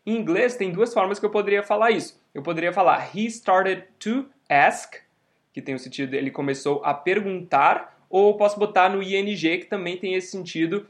Em 0.06 0.16
inglês 0.16 0.56
tem 0.56 0.72
duas 0.72 0.94
formas 0.94 1.20
que 1.20 1.26
eu 1.26 1.30
poderia 1.30 1.64
falar 1.64 1.92
isso. 1.92 2.22
Eu 2.34 2.44
poderia 2.44 2.72
falar 2.72 3.10
he 3.16 3.26
started 3.26 3.84
to 4.00 4.26
ask, 4.48 4.96
que 5.52 5.62
tem 5.62 5.74
o 5.74 5.80
sentido 5.80 6.14
ele 6.14 6.30
começou 6.30 6.84
a 6.86 6.94
perguntar, 6.94 7.98
ou 8.10 8.30
eu 8.30 8.34
posso 8.36 8.60
botar 8.60 8.90
no 8.90 9.02
ing, 9.02 9.36
que 9.36 9.66
também 9.66 9.98
tem 9.98 10.14
esse 10.14 10.32
sentido. 10.32 10.86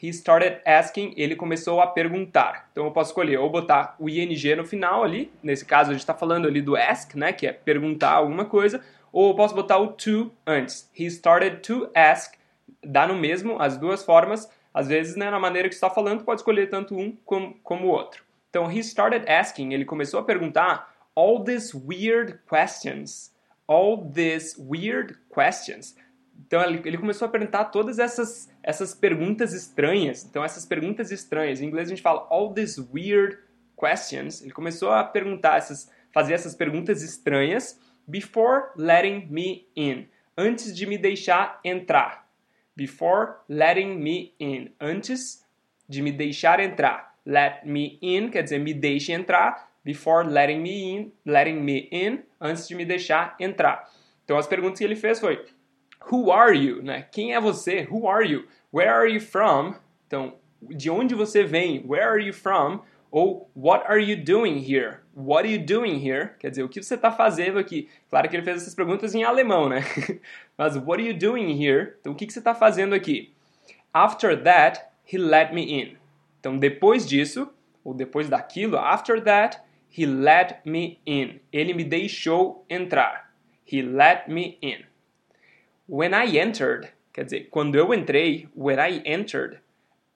He 0.00 0.08
started 0.08 0.60
asking, 0.64 1.14
ele 1.16 1.34
começou 1.34 1.80
a 1.80 1.86
perguntar. 1.86 2.68
Então 2.70 2.84
eu 2.84 2.90
posso 2.90 3.10
escolher 3.10 3.38
ou 3.38 3.50
botar 3.50 3.96
o 3.98 4.08
ing 4.08 4.54
no 4.54 4.64
final 4.64 5.02
ali, 5.02 5.32
nesse 5.42 5.64
caso 5.64 5.90
a 5.90 5.92
gente 5.92 6.02
está 6.02 6.14
falando 6.14 6.46
ali 6.46 6.60
do 6.60 6.76
ask, 6.76 7.14
né, 7.14 7.32
que 7.32 7.46
é 7.46 7.52
perguntar 7.52 8.10
alguma 8.10 8.44
coisa, 8.44 8.82
ou 9.14 9.32
posso 9.36 9.54
botar 9.54 9.78
o 9.78 9.92
to 9.92 10.32
antes. 10.44 10.90
He 10.92 11.06
started 11.06 11.60
to 11.60 11.88
ask, 11.94 12.34
dá 12.84 13.06
no 13.06 13.14
mesmo, 13.14 13.62
as 13.62 13.78
duas 13.78 14.02
formas. 14.02 14.50
Às 14.74 14.88
vezes, 14.88 15.14
né, 15.14 15.30
na 15.30 15.38
maneira 15.38 15.68
que 15.68 15.74
está 15.74 15.88
falando, 15.88 16.24
pode 16.24 16.40
escolher 16.40 16.68
tanto 16.68 16.96
um 16.96 17.16
como, 17.24 17.54
como 17.62 17.86
o 17.86 17.90
outro. 17.90 18.24
Então, 18.50 18.68
he 18.68 18.80
started 18.80 19.30
asking, 19.30 19.72
ele 19.72 19.84
começou 19.84 20.18
a 20.18 20.24
perguntar 20.24 20.92
all 21.14 21.44
these 21.44 21.76
weird 21.76 22.40
questions. 22.48 23.32
All 23.68 24.10
these 24.12 24.60
weird 24.60 25.16
questions. 25.32 25.94
Então 26.46 26.62
ele, 26.62 26.98
começou 26.98 27.26
a 27.26 27.30
perguntar 27.30 27.66
todas 27.66 28.00
essas, 28.00 28.50
essas 28.62 28.92
perguntas 28.94 29.52
estranhas. 29.52 30.24
Então 30.24 30.44
essas 30.44 30.66
perguntas 30.66 31.10
estranhas, 31.12 31.60
em 31.60 31.66
inglês 31.66 31.86
a 31.86 31.90
gente 31.90 32.02
fala 32.02 32.26
all 32.28 32.52
these 32.52 32.84
weird 32.92 33.38
questions. 33.78 34.42
Ele 34.42 34.50
começou 34.50 34.90
a 34.90 35.04
perguntar 35.04 35.56
essas, 35.56 35.90
fazer 36.12 36.34
essas 36.34 36.54
perguntas 36.54 37.02
estranhas 37.02 37.78
before 38.08 38.72
letting 38.76 39.26
me 39.30 39.66
in, 39.76 40.06
antes 40.36 40.74
de 40.74 40.86
me 40.86 40.98
deixar 40.98 41.60
entrar. 41.64 42.26
Before 42.76 43.36
letting 43.48 44.02
me 44.02 44.34
in, 44.38 44.72
antes 44.80 45.44
de 45.88 46.02
me 46.02 46.12
deixar 46.12 46.60
entrar. 46.60 47.14
Let 47.26 47.64
me 47.64 47.98
in 48.02 48.30
quer 48.30 48.42
dizer 48.42 48.58
me 48.58 48.74
deixe 48.74 49.12
entrar 49.12 49.70
before 49.84 50.24
letting 50.24 50.62
me 50.62 50.96
in, 50.96 51.12
letting 51.24 51.62
me 51.62 51.88
in, 51.90 52.22
antes 52.40 52.66
de 52.68 52.74
me 52.74 52.84
deixar 52.84 53.36
entrar. 53.38 53.90
Então 54.24 54.36
as 54.36 54.46
perguntas 54.46 54.78
que 54.78 54.84
ele 54.84 54.96
fez 54.96 55.20
foi 55.20 55.44
Who 56.10 56.30
are 56.30 56.54
you? 56.54 56.82
Né? 56.82 57.06
Quem 57.10 57.34
é 57.34 57.40
você? 57.40 57.86
Who 57.90 58.06
are 58.08 58.26
you? 58.26 58.46
Where 58.72 58.90
are 58.90 59.10
you 59.10 59.20
from? 59.20 59.74
Então, 60.06 60.34
de 60.60 60.90
onde 60.90 61.14
você 61.14 61.44
vem? 61.44 61.84
Where 61.86 62.04
are 62.04 62.22
you 62.22 62.34
from? 62.34 62.82
Ou 63.10 63.50
What 63.54 63.86
are 63.86 64.00
you 64.00 64.16
doing 64.16 64.58
here? 64.58 65.03
What 65.16 65.46
are 65.46 65.54
you 65.54 65.64
doing 65.64 65.98
here? 66.04 66.30
Quer 66.38 66.50
dizer, 66.50 66.62
o 66.64 66.68
que 66.68 66.82
você 66.82 66.94
está 66.94 67.12
fazendo 67.12 67.58
aqui? 67.58 67.88
Claro 68.10 68.28
que 68.28 68.36
ele 68.36 68.42
fez 68.42 68.62
essas 68.62 68.74
perguntas 68.74 69.14
em 69.14 69.22
alemão, 69.22 69.68
né? 69.68 69.82
Mas 70.58 70.76
What 70.76 71.00
are 71.00 71.06
you 71.06 71.16
doing 71.16 71.52
here? 71.52 71.94
Então, 72.00 72.12
o 72.12 72.16
que 72.16 72.30
você 72.30 72.40
está 72.40 72.54
fazendo 72.54 72.94
aqui? 72.94 73.32
After 73.92 74.42
that, 74.42 74.80
he 75.10 75.16
let 75.18 75.52
me 75.52 75.62
in. 75.62 75.96
Então, 76.40 76.58
depois 76.58 77.06
disso, 77.06 77.48
ou 77.84 77.94
depois 77.94 78.28
daquilo, 78.28 78.76
after 78.76 79.22
that, 79.22 79.60
He 79.96 80.06
let 80.06 80.66
me 80.66 80.98
in. 81.06 81.38
Ele 81.52 81.72
me 81.72 81.84
deixou 81.84 82.66
entrar. 82.68 83.30
He 83.64 83.80
let 83.80 84.28
me 84.28 84.58
in. 84.60 84.84
When 85.86 86.12
I 86.12 86.36
entered, 86.36 86.88
quer 87.12 87.24
dizer, 87.24 87.48
quando 87.48 87.76
eu 87.76 87.94
entrei, 87.94 88.48
when 88.56 88.78
I 88.80 89.02
entered, 89.04 89.60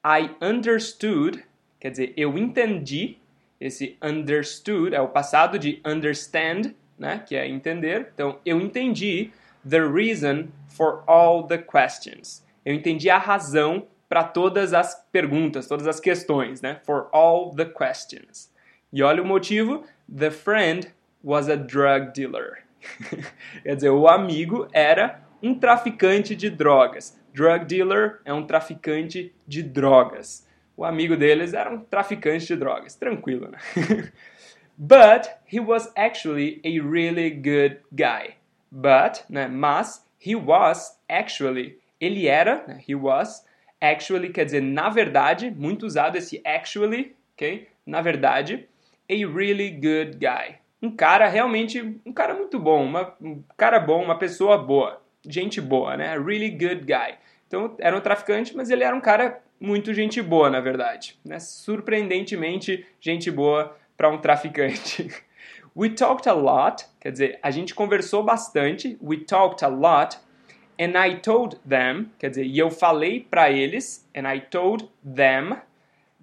I 0.05 0.31
understood, 0.43 1.45
quer 1.79 1.93
dizer, 1.93 2.13
eu 2.17 2.37
entendi. 2.37 3.19
Esse 3.61 3.97
understood 4.03 4.95
é 4.95 5.01
o 5.01 5.09
passado 5.09 5.59
de 5.59 5.81
understand, 5.85 6.75
né, 6.99 7.23
que 7.27 7.37
é 7.37 7.47
entender. 7.49 8.11
Então, 8.15 8.39
eu 8.45 8.61
entendi 8.61 9.31
the 9.69 9.81
reason 9.81 10.49
for 10.69 11.03
all 11.07 11.45
the 11.45 11.59
questions. 11.59 12.45
Eu 12.65 12.75
entendi 12.75 13.11
a 13.11 13.19
razão 13.19 13.87
para 14.09 14.25
todas 14.25 14.73
as 14.73 15.07
perguntas, 15.13 15.67
todas 15.67 15.87
as 15.87 16.01
questões, 16.01 16.63
né? 16.63 16.81
For 16.85 17.09
all 17.13 17.55
the 17.55 17.67
questions. 17.67 18.51
E 18.93 19.03
olha 19.03 19.23
o 19.23 19.27
motivo: 19.27 19.85
the 20.15 20.31
friend 20.31 20.89
was 21.23 21.49
a 21.49 21.57
drug 21.57 22.13
dealer. 22.15 22.65
Quer 23.63 23.75
dizer, 23.75 23.91
o 23.91 24.09
amigo 24.09 24.67
era 24.73 25.21
um 25.43 25.55
traficante 25.55 26.35
de 26.35 26.49
drogas. 26.49 27.19
Drug 27.35 27.65
dealer 27.67 28.21
é 28.25 28.33
um 28.33 28.47
traficante 28.47 29.35
de 29.47 29.63
drogas. 29.63 30.48
O 30.79 30.85
amigo 30.85 31.17
deles 31.17 31.55
era 31.55 31.69
um 31.69 31.81
traficante 31.81 32.47
de 32.47 32.55
drogas. 32.55 32.95
Tranquilo, 32.95 33.51
né? 33.51 33.59
But 34.79 35.29
he 35.45 35.59
was 35.59 35.93
actually 35.97 36.61
a 36.65 36.81
really 36.81 37.31
good 37.31 37.81
guy. 37.93 38.37
But, 38.71 39.25
né, 39.29 39.49
mas, 39.49 40.07
he 40.21 40.37
was 40.37 40.97
actually, 41.09 41.81
ele 42.01 42.29
era, 42.29 42.65
né, 42.69 42.81
he 42.87 42.95
was, 42.95 43.45
actually 43.81 44.29
quer 44.29 44.45
dizer 44.45 44.63
na 44.63 44.89
verdade, 44.89 45.51
muito 45.51 45.85
usado 45.85 46.17
esse 46.17 46.41
actually, 46.45 47.17
ok? 47.35 47.67
Na 47.85 48.01
verdade, 48.01 48.69
a 49.11 49.15
really 49.15 49.71
good 49.71 50.19
guy. 50.21 50.59
Um 50.81 50.93
cara 50.93 51.27
realmente, 51.27 51.83
um 52.07 52.13
cara 52.13 52.35
muito 52.35 52.57
bom, 52.61 52.85
uma, 52.85 53.17
um 53.21 53.43
cara 53.57 53.81
bom, 53.81 54.05
uma 54.05 54.17
pessoa 54.17 54.57
boa, 54.57 55.03
gente 55.27 55.61
boa, 55.61 55.97
né? 55.97 56.17
Really 56.17 56.51
good 56.51 56.85
guy. 56.85 57.17
Então 57.49 57.75
era 57.81 57.97
um 57.97 58.01
traficante, 58.01 58.55
mas 58.55 58.71
ele 58.71 58.85
era 58.85 58.95
um 58.95 59.01
cara 59.01 59.43
muito 59.59 59.93
gente 59.93 60.23
boa, 60.23 60.49
na 60.49 60.61
verdade, 60.61 61.19
né? 61.25 61.41
Surpreendentemente 61.41 62.87
gente 63.01 63.31
boa 63.31 63.77
para 63.97 64.09
um 64.09 64.19
traficante. 64.19 65.11
We 65.75 65.91
talked 65.91 66.29
a 66.29 66.33
lot, 66.33 66.85
quer 67.01 67.13
dizer, 67.13 67.39
a 67.43 67.51
gente 67.51 67.75
conversou 67.75 68.23
bastante. 68.23 68.99
We 69.01 69.19
talked 69.19 69.65
a 69.65 69.69
lot. 69.69 70.19
And 70.81 70.97
I 70.97 71.17
told 71.17 71.59
them, 71.69 72.11
quer 72.19 72.31
dizer, 72.31 72.45
e 72.45 72.59
eu 72.59 72.71
falei 72.71 73.21
para 73.21 73.51
eles, 73.51 74.09
and 74.17 74.29
I 74.33 74.41
told 74.41 74.89
them 75.05 75.57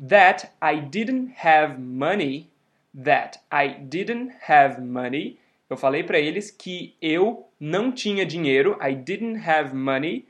that 0.08 0.50
I 0.62 0.80
didn't 0.80 1.34
have 1.44 1.80
money 1.80 2.50
that 2.96 3.40
I 3.52 3.68
didn't 3.68 4.34
have 4.48 4.82
money. 4.82 5.38
Eu 5.70 5.76
falei 5.76 6.04
para 6.04 6.20
eles 6.20 6.52
que 6.52 6.96
eu 7.02 7.50
não 7.60 7.92
tinha 7.92 8.26
dinheiro. 8.26 8.78
I 8.82 8.94
didn't 8.94 9.48
have 9.48 9.76
money 9.76 10.26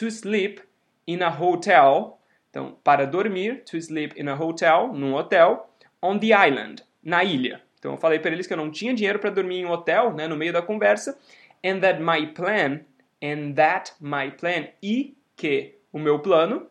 to 0.00 0.10
sleep 0.10 0.62
in 1.06 1.22
a 1.22 1.28
hotel. 1.28 2.18
Então, 2.48 2.76
para 2.82 3.06
dormir, 3.06 3.62
to 3.66 3.76
sleep 3.76 4.18
in 4.18 4.28
a 4.28 4.34
hotel, 4.34 4.94
num 4.94 5.12
hotel, 5.12 5.68
on 6.02 6.18
the 6.18 6.32
island, 6.32 6.82
na 7.02 7.22
ilha. 7.22 7.60
Então, 7.78 7.92
eu 7.92 7.98
falei 7.98 8.18
para 8.18 8.30
eles 8.30 8.46
que 8.46 8.52
eu 8.54 8.56
não 8.56 8.70
tinha 8.70 8.94
dinheiro 8.94 9.18
para 9.18 9.28
dormir 9.28 9.58
em 9.58 9.66
um 9.66 9.70
hotel, 9.70 10.14
né, 10.14 10.26
no 10.26 10.36
meio 10.36 10.54
da 10.54 10.62
conversa, 10.62 11.18
and 11.62 11.80
that 11.80 12.00
my 12.00 12.26
plan, 12.28 12.80
and 13.22 13.52
that 13.54 13.92
my 14.00 14.30
plan, 14.30 14.68
e 14.82 15.14
que 15.36 15.78
o 15.92 15.98
meu 15.98 16.18
plano 16.18 16.66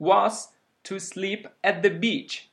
was 0.00 0.54
to 0.84 1.00
sleep 1.00 1.48
at 1.60 1.82
the 1.82 1.90
beach. 1.90 2.50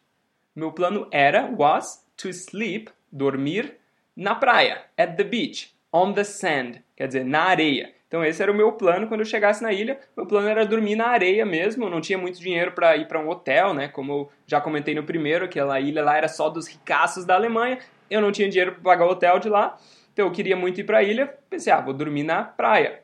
Meu 0.56 0.72
plano 0.72 1.08
era, 1.12 1.46
was, 1.56 2.04
to 2.18 2.34
sleep, 2.34 2.90
dormir, 3.12 3.78
na 4.16 4.34
praia, 4.34 4.84
at 4.98 5.16
the 5.16 5.24
beach, 5.24 5.76
on 5.94 6.14
the 6.14 6.24
sand, 6.24 6.82
quer 6.98 7.08
dizer, 7.08 7.24
na 7.24 7.44
areia. 7.44 7.94
Então 8.12 8.26
esse 8.26 8.44
era 8.44 8.52
o 8.52 8.54
meu 8.54 8.74
plano 8.74 9.08
quando 9.08 9.22
eu 9.22 9.26
chegasse 9.26 9.64
na 9.64 9.72
ilha. 9.72 9.98
Meu 10.18 10.26
plano 10.26 10.46
era 10.50 10.66
dormir 10.66 10.98
na 10.98 11.08
areia 11.08 11.46
mesmo. 11.46 11.86
Eu 11.86 11.90
não 11.90 12.02
tinha 12.02 12.18
muito 12.18 12.42
dinheiro 12.42 12.74
para 12.74 12.98
ir 12.98 13.08
para 13.08 13.18
um 13.18 13.30
hotel, 13.30 13.74
né? 13.74 13.88
Como 13.88 14.12
eu 14.12 14.30
já 14.46 14.60
comentei 14.60 14.94
no 14.94 15.02
primeiro, 15.02 15.46
aquela 15.46 15.80
ilha 15.80 16.04
lá 16.04 16.18
era 16.18 16.28
só 16.28 16.50
dos 16.50 16.68
ricaços 16.68 17.24
da 17.24 17.36
Alemanha. 17.36 17.80
Eu 18.10 18.20
não 18.20 18.30
tinha 18.30 18.50
dinheiro 18.50 18.74
para 18.74 18.82
pagar 18.82 19.06
o 19.06 19.12
hotel 19.12 19.40
de 19.40 19.48
lá. 19.48 19.78
Então 20.12 20.26
eu 20.26 20.32
queria 20.34 20.58
muito 20.58 20.82
ir 20.82 20.84
para 20.84 20.98
a 20.98 21.04
ilha. 21.04 21.34
Pensei, 21.50 21.72
ah, 21.72 21.80
vou 21.80 21.94
dormir 21.94 22.24
na 22.24 22.44
praia. 22.44 23.00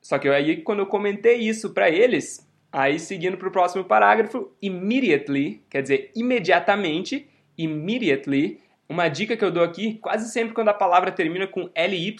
Só 0.00 0.18
que 0.18 0.26
aí, 0.30 0.62
quando 0.62 0.78
eu 0.78 0.86
comentei 0.86 1.36
isso 1.36 1.74
para 1.74 1.90
eles, 1.90 2.50
aí 2.72 2.98
seguindo 2.98 3.36
para 3.36 3.48
o 3.48 3.52
próximo 3.52 3.84
parágrafo, 3.84 4.50
immediately, 4.62 5.62
quer 5.68 5.82
dizer 5.82 6.10
imediatamente, 6.16 7.28
immediately, 7.58 8.62
uma 8.88 9.08
dica 9.08 9.36
que 9.36 9.44
eu 9.44 9.50
dou 9.50 9.62
aqui, 9.62 9.98
quase 9.98 10.32
sempre 10.32 10.54
quando 10.54 10.68
a 10.68 10.74
palavra 10.74 11.12
termina 11.12 11.46
com 11.46 11.68
ly 11.76 12.16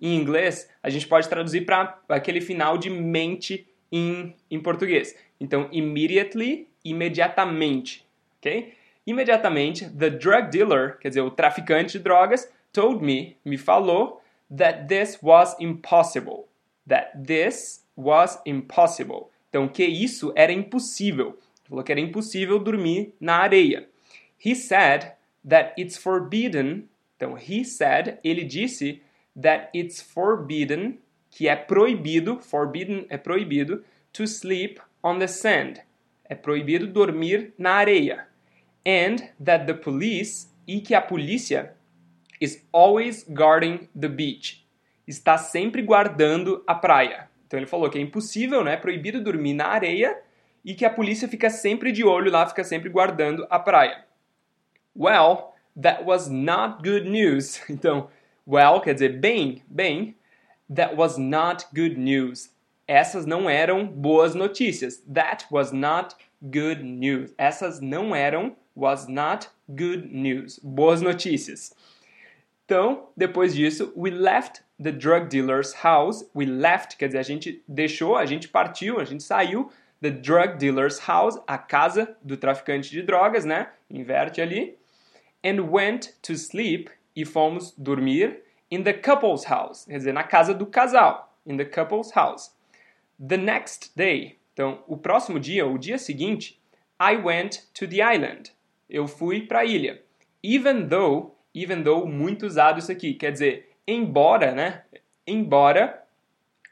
em 0.00 0.14
inglês, 0.16 0.68
a 0.82 0.90
gente 0.90 1.06
pode 1.06 1.28
traduzir 1.28 1.64
para 1.64 1.98
aquele 2.08 2.40
final 2.40 2.76
de 2.76 2.90
mente 2.90 3.66
em, 3.90 4.34
em 4.50 4.60
português. 4.60 5.16
Então, 5.40 5.68
immediately, 5.72 6.68
imediatamente, 6.84 8.06
ok? 8.38 8.74
Imediatamente, 9.06 9.88
the 9.90 10.10
drug 10.10 10.50
dealer, 10.50 10.98
quer 10.98 11.08
dizer, 11.08 11.20
o 11.20 11.30
traficante 11.30 11.92
de 11.92 12.04
drogas, 12.04 12.50
told 12.72 13.04
me, 13.04 13.36
me 13.44 13.56
falou, 13.56 14.20
that 14.54 14.86
this 14.88 15.18
was 15.22 15.56
impossible. 15.60 16.46
That 16.86 17.22
this 17.26 17.84
was 17.96 18.40
impossible. 18.44 19.28
Então, 19.48 19.68
que 19.68 19.84
isso 19.84 20.32
era 20.36 20.52
impossível. 20.52 21.28
Ele 21.28 21.68
falou 21.68 21.84
que 21.84 21.92
era 21.92 22.00
impossível 22.00 22.58
dormir 22.58 23.14
na 23.20 23.36
areia. 23.36 23.88
He 24.44 24.54
said 24.54 25.12
that 25.48 25.80
it's 25.80 25.96
forbidden. 25.96 26.88
Então, 27.16 27.36
he 27.36 27.64
said, 27.64 28.18
ele 28.22 28.44
disse 28.44 29.02
that 29.40 29.68
it's 29.74 30.00
forbidden, 30.00 30.98
que 31.30 31.48
é 31.48 31.56
proibido, 31.56 32.40
forbidden 32.40 33.06
é 33.08 33.18
proibido, 33.18 33.84
to 34.12 34.26
sleep 34.26 34.80
on 35.02 35.18
the 35.18 35.26
sand. 35.26 35.80
É 36.24 36.34
proibido 36.34 36.86
dormir 36.86 37.52
na 37.58 37.74
areia. 37.74 38.26
And 38.86 39.16
that 39.44 39.66
the 39.66 39.74
police, 39.74 40.48
e 40.66 40.80
que 40.80 40.94
a 40.94 41.00
polícia, 41.00 41.74
is 42.40 42.66
always 42.72 43.24
guarding 43.28 43.88
the 43.98 44.08
beach. 44.08 44.66
Está 45.06 45.38
sempre 45.38 45.82
guardando 45.82 46.62
a 46.66 46.74
praia. 46.74 47.28
Então 47.46 47.58
ele 47.58 47.66
falou 47.66 47.88
que 47.88 47.98
é 47.98 48.00
impossível, 48.00 48.64
né? 48.64 48.76
Proibido 48.76 49.22
dormir 49.22 49.54
na 49.54 49.66
areia 49.66 50.18
e 50.64 50.74
que 50.74 50.84
a 50.84 50.90
polícia 50.90 51.28
fica 51.28 51.48
sempre 51.48 51.92
de 51.92 52.02
olho 52.04 52.30
lá, 52.30 52.46
fica 52.46 52.64
sempre 52.64 52.88
guardando 52.88 53.46
a 53.48 53.58
praia. 53.58 54.04
Well, 54.96 55.54
that 55.80 56.04
was 56.04 56.28
not 56.28 56.82
good 56.82 57.08
news. 57.08 57.60
Então, 57.70 58.08
well 58.46 58.80
quer 58.80 58.94
dizer 58.94 59.20
bem, 59.20 59.62
bem. 59.66 60.14
That 60.74 60.96
was 60.96 61.16
not 61.18 61.66
good 61.74 61.98
news. 61.98 62.50
Essas 62.88 63.26
não 63.26 63.48
eram 63.50 63.86
boas 63.86 64.34
notícias. 64.34 65.02
That 65.12 65.46
was 65.50 65.72
not 65.72 66.16
good 66.42 66.82
news. 66.82 67.32
Essas 67.36 67.80
não 67.80 68.14
eram 68.14 68.56
was 68.74 69.08
not 69.08 69.48
good 69.68 70.08
news. 70.12 70.58
Boas 70.62 71.00
notícias. 71.00 71.72
Então, 72.64 73.08
depois 73.16 73.54
disso, 73.54 73.92
we 73.96 74.10
left 74.10 74.62
the 74.82 74.92
drug 74.92 75.28
dealer's 75.28 75.72
house. 75.72 76.24
We 76.34 76.46
left, 76.46 76.96
quer 76.96 77.06
dizer, 77.06 77.18
a 77.18 77.22
gente 77.22 77.62
deixou, 77.66 78.16
a 78.16 78.26
gente 78.26 78.48
partiu, 78.48 79.00
a 79.00 79.04
gente 79.04 79.22
saiu 79.22 79.70
the 80.02 80.10
drug 80.10 80.58
dealer's 80.58 80.98
house, 80.98 81.38
a 81.46 81.56
casa 81.56 82.16
do 82.22 82.36
traficante 82.36 82.90
de 82.90 83.02
drogas, 83.02 83.44
né? 83.44 83.68
Inverte 83.88 84.40
ali. 84.40 84.76
And 85.44 85.70
went 85.70 86.12
to 86.22 86.34
sleep 86.34 86.90
e 87.16 87.24
fomos 87.24 87.74
dormir 87.76 88.42
in 88.70 88.82
the 88.82 88.92
couple's 88.92 89.44
house, 89.44 89.86
quer 89.86 89.96
dizer, 89.96 90.12
na 90.12 90.22
casa 90.22 90.52
do 90.52 90.66
casal, 90.66 91.34
in 91.44 91.56
the 91.56 91.64
couple's 91.64 92.12
house. 92.14 92.54
The 93.18 93.38
next 93.38 93.96
day, 93.96 94.38
então, 94.52 94.84
o 94.86 94.96
próximo 94.96 95.40
dia, 95.40 95.66
o 95.66 95.78
dia 95.78 95.96
seguinte, 95.96 96.60
I 97.00 97.16
went 97.16 97.62
to 97.74 97.88
the 97.88 97.96
island. 97.96 98.52
Eu 98.88 99.08
fui 99.08 99.46
para 99.46 99.60
a 99.60 99.64
ilha. 99.64 100.02
Even 100.44 100.86
though 100.86 101.36
even 101.56 101.82
though, 101.82 102.06
muito 102.06 102.44
usado 102.44 102.78
isso 102.78 102.92
aqui. 102.92 103.14
Quer 103.14 103.32
dizer, 103.32 103.70
embora, 103.88 104.52
né? 104.52 104.82
Embora 105.26 106.04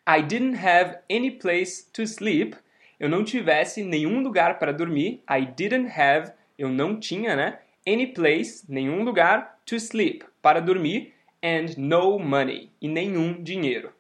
I 0.07 0.21
didn't 0.21 0.59
have 0.59 0.99
any 1.11 1.31
place 1.31 1.91
to 1.95 2.03
sleep, 2.03 2.55
eu 3.01 3.09
não 3.09 3.25
tivesse 3.25 3.83
nenhum 3.83 4.21
lugar 4.21 4.59
para 4.59 4.73
dormir. 4.73 5.23
I 5.29 5.47
didn't 5.47 5.91
have, 5.99 6.33
eu 6.59 6.69
não 6.69 7.01
tinha, 7.01 7.35
né? 7.35 7.61
Any 7.89 8.09
place, 8.09 8.67
nenhum 8.69 9.03
lugar 9.05 9.59
to 9.65 9.77
sleep, 9.77 10.23
para 10.45 10.61
dormir, 10.61 11.15
and 11.43 11.79
no 11.79 12.19
money, 12.19 12.71
e 12.83 12.87
nenhum 12.87 13.43
dinheiro. 13.43 13.95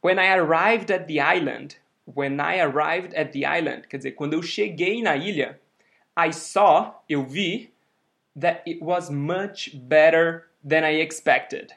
When 0.00 0.20
I 0.20 0.38
arrived 0.38 0.92
at 0.92 1.08
the 1.08 1.18
island, 1.18 1.76
when 2.06 2.40
I 2.40 2.60
arrived 2.60 3.12
at 3.14 3.32
the 3.32 3.44
island, 3.44 3.88
quer 3.88 3.98
dizer, 3.98 4.12
quando 4.12 4.34
eu 4.34 4.42
cheguei 4.42 5.02
na 5.02 5.16
ilha, 5.16 5.58
I 6.16 6.32
saw, 6.32 7.02
eu 7.08 7.24
vi, 7.24 7.72
that 8.36 8.62
it 8.64 8.80
was 8.80 9.10
much 9.10 9.74
better 9.74 10.44
than 10.64 10.84
I 10.84 11.00
expected. 11.00 11.74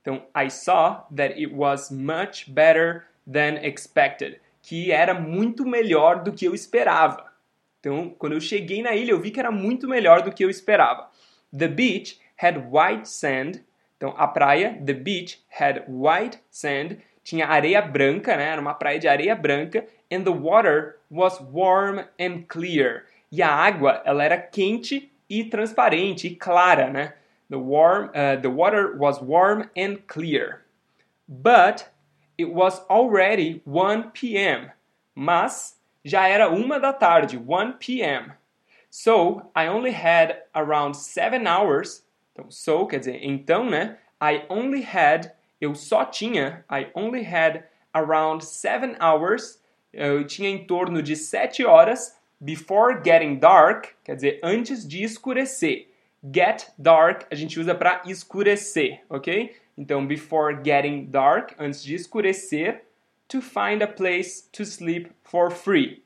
Então, 0.00 0.22
I 0.34 0.48
saw 0.48 1.06
that 1.10 1.36
it 1.36 1.52
was 1.52 1.90
much 1.90 2.52
better 2.54 3.06
than 3.26 3.56
expected. 3.64 4.40
Que 4.62 4.92
era 4.92 5.12
muito 5.12 5.66
melhor 5.66 6.22
do 6.22 6.32
que 6.32 6.44
eu 6.44 6.54
esperava. 6.54 7.32
Então, 7.80 8.14
quando 8.18 8.34
eu 8.34 8.40
cheguei 8.40 8.82
na 8.82 8.94
ilha, 8.94 9.10
eu 9.10 9.20
vi 9.20 9.30
que 9.30 9.40
era 9.40 9.50
muito 9.50 9.88
melhor 9.88 10.22
do 10.22 10.32
que 10.32 10.44
eu 10.44 10.50
esperava. 10.50 11.10
The 11.56 11.68
beach 11.68 12.18
had 12.36 12.70
white 12.70 13.06
sand. 13.06 13.62
Então, 13.96 14.14
a 14.16 14.26
praia, 14.26 14.78
the 14.84 14.92
beach 14.92 15.40
had 15.48 15.84
white 15.88 16.38
sand. 16.50 16.98
Tinha 17.22 17.46
areia 17.46 17.80
branca, 17.80 18.36
né? 18.36 18.50
Era 18.50 18.60
uma 18.60 18.74
praia 18.74 18.98
de 18.98 19.08
areia 19.08 19.34
branca. 19.34 19.86
And 20.10 20.24
the 20.24 20.32
water 20.32 20.98
was 21.10 21.40
warm 21.40 22.00
and 22.20 22.44
clear. 22.48 23.06
E 23.32 23.42
a 23.42 23.48
água, 23.48 24.02
ela 24.04 24.22
era 24.22 24.38
quente 24.38 25.10
e 25.28 25.44
transparente 25.44 26.28
e 26.28 26.36
clara, 26.36 26.90
né? 26.90 27.14
The, 27.48 27.56
warm, 27.56 28.10
uh, 28.10 28.40
the 28.40 28.48
water 28.48 28.96
was 28.96 29.20
warm 29.20 29.68
and 29.76 29.98
clear. 30.06 30.64
But 31.28 31.88
it 32.38 32.50
was 32.50 32.80
already 32.88 33.62
1 33.64 34.10
p.m. 34.12 34.70
Mas 35.14 35.80
já 36.04 36.28
era 36.28 36.48
uma 36.48 36.78
da 36.78 36.92
tarde, 36.92 37.36
1 37.36 37.78
p.m. 37.78 38.32
So 38.90 39.50
I 39.56 39.66
only 39.66 39.92
had 39.92 40.42
around 40.54 40.94
7 40.94 41.46
hours. 41.46 42.03
Então, 42.34 42.50
so 42.50 42.86
quer 42.86 42.98
dizer 42.98 43.20
então, 43.22 43.70
né? 43.70 43.96
I 44.20 44.42
only 44.48 44.82
had, 44.82 45.30
eu 45.60 45.74
só 45.74 46.04
tinha, 46.04 46.64
I 46.68 46.88
only 46.92 47.24
had 47.24 47.62
around 47.92 48.44
7 48.44 48.96
hours. 49.00 49.62
Eu 49.92 50.26
tinha 50.26 50.50
em 50.50 50.66
torno 50.66 51.00
de 51.00 51.14
7 51.14 51.64
horas 51.64 52.18
before 52.40 53.00
getting 53.04 53.36
dark, 53.36 53.90
quer 54.02 54.16
dizer, 54.16 54.40
antes 54.42 54.86
de 54.86 55.04
escurecer. 55.04 55.88
Get 56.34 56.72
dark 56.76 57.26
a 57.30 57.34
gente 57.36 57.60
usa 57.60 57.74
para 57.74 58.02
escurecer, 58.06 59.02
ok? 59.08 59.54
Então, 59.78 60.04
before 60.04 60.58
getting 60.64 61.06
dark, 61.06 61.52
antes 61.58 61.82
de 61.82 61.94
escurecer, 61.94 62.84
to 63.28 63.40
find 63.40 63.82
a 63.82 63.86
place 63.86 64.48
to 64.52 64.64
sleep 64.64 65.10
for 65.22 65.50
free. 65.50 66.02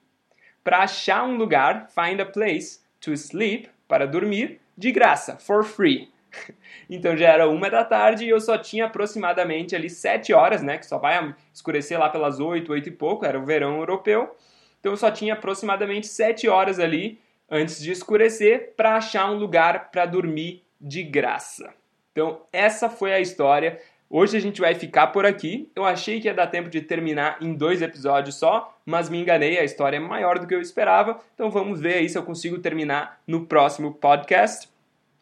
Para 0.62 0.80
achar 0.80 1.24
um 1.24 1.36
lugar, 1.36 1.88
find 1.88 2.20
a 2.20 2.26
place 2.26 2.80
to 3.00 3.12
sleep, 3.12 3.68
para 3.86 4.06
dormir, 4.06 4.60
de 4.76 4.92
graça, 4.92 5.38
for 5.38 5.64
free. 5.64 6.10
Então 6.90 7.14
já 7.14 7.28
era 7.28 7.46
uma 7.46 7.68
da 7.68 7.84
tarde 7.84 8.24
e 8.24 8.30
eu 8.30 8.40
só 8.40 8.56
tinha 8.56 8.86
aproximadamente 8.86 9.76
ali 9.76 9.90
sete 9.90 10.32
horas, 10.32 10.62
né? 10.62 10.78
Que 10.78 10.86
só 10.86 10.96
vai 10.96 11.34
escurecer 11.52 11.98
lá 11.98 12.08
pelas 12.08 12.40
oito, 12.40 12.72
oito 12.72 12.88
e 12.88 12.92
pouco, 12.92 13.26
era 13.26 13.38
o 13.38 13.44
verão 13.44 13.76
europeu. 13.76 14.34
Então 14.80 14.92
eu 14.92 14.96
só 14.96 15.10
tinha 15.10 15.34
aproximadamente 15.34 16.06
7 16.06 16.48
horas 16.48 16.78
ali 16.78 17.20
antes 17.50 17.80
de 17.80 17.90
escurecer 17.90 18.74
para 18.76 18.96
achar 18.96 19.30
um 19.30 19.38
lugar 19.38 19.90
para 19.90 20.06
dormir 20.06 20.64
de 20.80 21.02
graça. 21.02 21.72
Então 22.12 22.42
essa 22.52 22.88
foi 22.88 23.12
a 23.12 23.20
história. 23.20 23.80
Hoje 24.10 24.36
a 24.36 24.40
gente 24.40 24.60
vai 24.60 24.74
ficar 24.74 25.08
por 25.08 25.26
aqui. 25.26 25.70
Eu 25.74 25.84
achei 25.84 26.20
que 26.20 26.28
ia 26.28 26.34
dar 26.34 26.46
tempo 26.46 26.70
de 26.70 26.80
terminar 26.80 27.36
em 27.42 27.52
dois 27.52 27.82
episódios 27.82 28.36
só, 28.36 28.74
mas 28.86 29.10
me 29.10 29.20
enganei, 29.20 29.58
a 29.58 29.64
história 29.64 29.98
é 29.98 30.00
maior 30.00 30.38
do 30.38 30.46
que 30.46 30.54
eu 30.54 30.60
esperava. 30.60 31.20
Então 31.34 31.50
vamos 31.50 31.80
ver 31.80 31.94
aí 31.94 32.08
se 32.08 32.16
eu 32.16 32.22
consigo 32.22 32.58
terminar 32.58 33.20
no 33.26 33.46
próximo 33.46 33.92
podcast. 33.92 34.68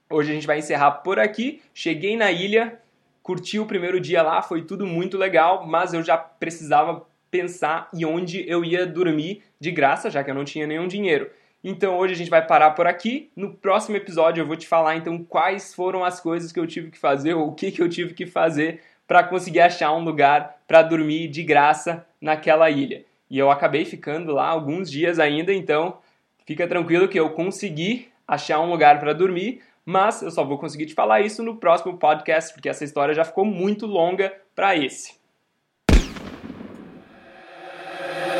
Hoje 0.08 0.30
a 0.30 0.34
gente 0.34 0.46
vai 0.46 0.58
encerrar 0.58 0.90
por 0.92 1.18
aqui. 1.18 1.60
Cheguei 1.74 2.16
na 2.16 2.30
ilha, 2.30 2.80
curti 3.22 3.58
o 3.58 3.66
primeiro 3.66 4.00
dia 4.00 4.22
lá, 4.22 4.40
foi 4.40 4.62
tudo 4.62 4.86
muito 4.86 5.18
legal, 5.18 5.66
mas 5.66 5.92
eu 5.92 6.02
já 6.02 6.16
precisava 6.16 7.04
pensar 7.30 7.88
em 7.92 8.04
onde 8.04 8.48
eu 8.48 8.64
ia 8.64 8.86
dormir 8.86 9.42
de 9.58 9.72
graça, 9.72 10.08
já 10.08 10.22
que 10.22 10.30
eu 10.30 10.34
não 10.34 10.44
tinha 10.44 10.66
nenhum 10.66 10.86
dinheiro. 10.86 11.28
Então 11.62 11.98
hoje 11.98 12.14
a 12.14 12.16
gente 12.16 12.30
vai 12.30 12.46
parar 12.46 12.70
por 12.70 12.86
aqui. 12.86 13.30
No 13.34 13.52
próximo 13.52 13.96
episódio 13.96 14.40
eu 14.40 14.46
vou 14.46 14.54
te 14.54 14.68
falar 14.68 14.94
então 14.94 15.18
quais 15.24 15.74
foram 15.74 16.04
as 16.04 16.20
coisas 16.20 16.52
que 16.52 16.60
eu 16.60 16.66
tive 16.66 16.92
que 16.92 16.98
fazer 16.98 17.34
ou 17.34 17.48
o 17.48 17.54
que, 17.54 17.72
que 17.72 17.82
eu 17.82 17.88
tive 17.88 18.14
que 18.14 18.26
fazer 18.26 18.80
para 19.08 19.24
conseguir 19.24 19.60
achar 19.60 19.92
um 19.92 20.04
lugar 20.04 20.62
para 20.68 20.82
dormir 20.82 21.26
de 21.26 21.42
graça 21.42 22.06
naquela 22.20 22.70
ilha. 22.70 23.04
E 23.28 23.36
eu 23.36 23.50
acabei 23.50 23.84
ficando 23.84 24.32
lá 24.32 24.46
alguns 24.46 24.88
dias 24.88 25.18
ainda, 25.18 25.52
então 25.52 25.98
fica 26.44 26.68
tranquilo 26.68 27.08
que 27.08 27.18
eu 27.18 27.30
consegui 27.30 28.08
achar 28.26 28.60
um 28.60 28.70
lugar 28.70 29.00
para 29.00 29.12
dormir, 29.12 29.62
mas 29.86 30.20
eu 30.20 30.32
só 30.32 30.44
vou 30.44 30.58
conseguir 30.58 30.86
te 30.86 30.94
falar 30.94 31.20
isso 31.20 31.44
no 31.44 31.58
próximo 31.58 31.96
podcast, 31.96 32.52
porque 32.52 32.68
essa 32.68 32.82
história 32.82 33.14
já 33.14 33.24
ficou 33.24 33.44
muito 33.44 33.86
longa 33.86 34.34
para 34.52 34.74
esse. 34.74 35.14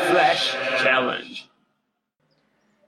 Flash 0.09 0.57
Challenge. 0.83 1.49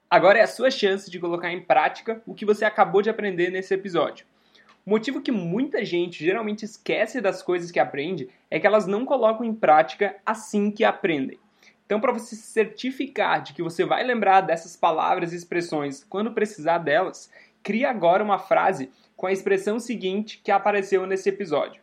Agora 0.10 0.39
é 0.39 0.41
a 0.41 0.48
sua 0.48 0.69
chance 0.69 1.10
de 1.10 1.19
colocar 1.19 1.54
em 1.54 1.62
prática 1.62 2.22
o 2.26 2.34
que 2.34 2.45
você 2.45 2.65
acabou 2.65 3.02
de 3.02 3.10
aprender 3.10 3.50
nesse 3.50 3.74
episódio. 3.74 4.26
O 4.86 4.89
motivo 4.89 5.22
que 5.22 5.32
muita 5.32 5.86
gente 5.86 6.26
geralmente 6.26 6.65
esquece 6.65 7.22
das 7.22 7.41
coisas 7.41 7.72
que 7.72 7.80
aprende 7.80 8.28
é 8.52 8.60
que 8.60 8.67
elas 8.67 8.86
não 8.86 9.06
colocam 9.06 9.45
em 9.45 9.54
prática 9.54 10.17
assim 10.26 10.69
que 10.69 10.84
aprendem. 10.84 11.39
Então, 11.86 12.00
para 12.00 12.12
você 12.12 12.36
se 12.36 12.43
certificar 12.43 13.41
de 13.41 13.54
que 13.54 13.63
você 13.63 13.84
vai 13.84 14.04
lembrar 14.04 14.41
dessas 14.41 14.76
palavras 14.76 15.34
e 15.34 15.36
expressões 15.36 16.04
quando 16.04 16.34
precisar 16.34 16.78
delas, 16.78 17.32
crie 17.69 17.86
agora 17.86 18.23
uma 18.23 18.39
frase 18.39 18.89
com 19.15 19.27
a 19.27 19.32
expressão 19.32 19.79
seguinte 19.79 20.41
que 20.43 20.49
apareceu 20.49 21.05
nesse 21.05 21.29
episódio. 21.29 21.79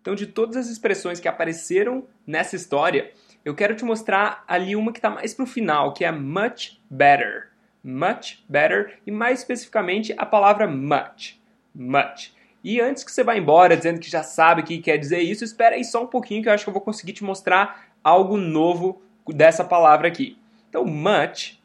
Então, 0.00 0.14
de 0.14 0.28
todas 0.28 0.56
as 0.56 0.68
expressões 0.68 1.18
que 1.18 1.26
apareceram 1.26 2.06
nessa 2.24 2.54
história, 2.54 3.10
eu 3.44 3.52
quero 3.52 3.74
te 3.74 3.84
mostrar 3.84 4.44
ali 4.46 4.76
uma 4.76 4.92
que 4.92 5.00
está 5.00 5.10
mais 5.10 5.34
para 5.34 5.42
o 5.42 5.46
final, 5.46 5.92
que 5.92 6.04
é 6.04 6.12
much 6.12 6.80
better. 6.88 7.50
Much 7.82 8.44
better, 8.48 9.00
e 9.04 9.10
mais 9.10 9.40
especificamente 9.40 10.14
a 10.16 10.24
palavra 10.24 10.68
much. 10.68 11.36
Much. 11.74 12.32
E 12.62 12.80
antes 12.80 13.02
que 13.02 13.10
você 13.10 13.24
vá 13.24 13.36
embora 13.36 13.76
dizendo 13.76 13.98
que 13.98 14.08
já 14.08 14.22
sabe 14.22 14.60
o 14.60 14.64
que 14.64 14.78
quer 14.78 14.98
dizer 14.98 15.18
isso, 15.18 15.42
espera 15.42 15.74
aí 15.74 15.84
só 15.84 16.04
um 16.04 16.06
pouquinho 16.06 16.44
que 16.44 16.48
eu 16.48 16.52
acho 16.52 16.62
que 16.62 16.70
eu 16.70 16.74
vou 16.74 16.82
conseguir 16.82 17.12
te 17.12 17.24
mostrar 17.24 17.88
algo 18.04 18.36
novo 18.36 19.02
dessa 19.26 19.64
palavra 19.64 20.06
aqui. 20.06 20.38
Então, 20.68 20.84
much, 20.84 21.58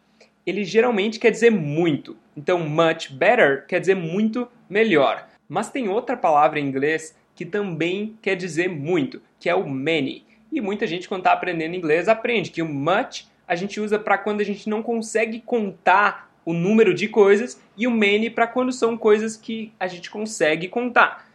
ele 0.44 0.64
geralmente 0.64 1.20
quer 1.20 1.30
dizer 1.30 1.52
muito. 1.52 2.18
Então, 2.38 2.60
much 2.60 3.12
better 3.12 3.66
quer 3.66 3.80
dizer 3.80 3.96
muito 3.96 4.48
melhor. 4.70 5.28
Mas 5.50 5.72
tem 5.72 5.90
outra 5.90 6.16
palavra 6.16 6.60
em 6.60 6.68
inglês 6.68 7.18
que 7.34 7.46
também 7.46 8.18
quer 8.22 8.36
dizer 8.36 8.70
muito, 8.70 9.22
que 9.40 9.50
é 9.50 9.56
o 9.56 9.68
many. 9.68 10.24
E 10.52 10.62
muita 10.62 10.86
gente, 10.86 11.10
quando 11.10 11.22
está 11.22 11.34
aprendendo 11.34 11.76
inglês, 11.76 12.08
aprende 12.08 12.52
que 12.52 12.62
o 12.62 12.68
much 12.68 13.26
a 13.48 13.56
gente 13.56 13.80
usa 13.80 13.98
para 13.98 14.18
quando 14.18 14.42
a 14.42 14.44
gente 14.44 14.70
não 14.70 14.84
consegue 14.84 15.42
contar 15.42 16.32
o 16.46 16.54
número 16.54 16.94
de 16.94 17.08
coisas 17.08 17.62
e 17.76 17.88
o 17.88 17.92
many 17.92 18.30
para 18.30 18.48
quando 18.48 18.72
são 18.72 18.98
coisas 18.98 19.36
que 19.36 19.74
a 19.80 19.88
gente 19.88 20.10
consegue 20.10 20.68
contar. 20.68 21.28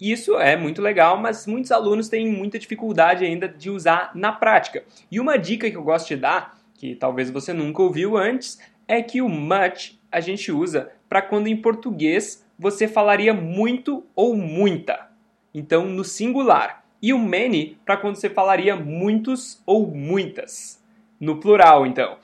Isso 0.00 0.38
é 0.38 0.56
muito 0.56 0.80
legal, 0.80 1.16
mas 1.16 1.46
muitos 1.46 1.72
alunos 1.72 2.08
têm 2.08 2.30
muita 2.30 2.58
dificuldade 2.58 3.24
ainda 3.24 3.48
de 3.48 3.70
usar 3.70 4.12
na 4.14 4.30
prática. 4.30 4.84
E 5.10 5.18
uma 5.18 5.36
dica 5.36 5.70
que 5.70 5.76
eu 5.76 5.82
gosto 5.82 6.08
de 6.08 6.16
dar, 6.16 6.58
que 6.74 6.94
talvez 6.94 7.30
você 7.30 7.52
nunca 7.52 7.82
ouviu 7.82 8.16
antes, 8.16 8.58
é 8.86 9.02
que 9.02 9.20
o 9.20 9.28
much 9.28 9.97
a 10.10 10.20
gente 10.20 10.50
usa 10.50 10.92
para 11.08 11.22
quando 11.22 11.46
em 11.46 11.56
português 11.56 12.46
você 12.58 12.88
falaria 12.88 13.32
muito 13.32 14.04
ou 14.14 14.34
muita 14.34 15.08
então 15.54 15.86
no 15.86 16.04
singular. 16.04 16.84
E 17.00 17.12
o 17.12 17.18
many 17.18 17.78
para 17.84 17.96
quando 17.96 18.16
você 18.16 18.28
falaria 18.28 18.74
muitos 18.74 19.62
ou 19.64 19.86
muitas, 19.86 20.82
no 21.20 21.38
plural, 21.38 21.86
então. 21.86 22.18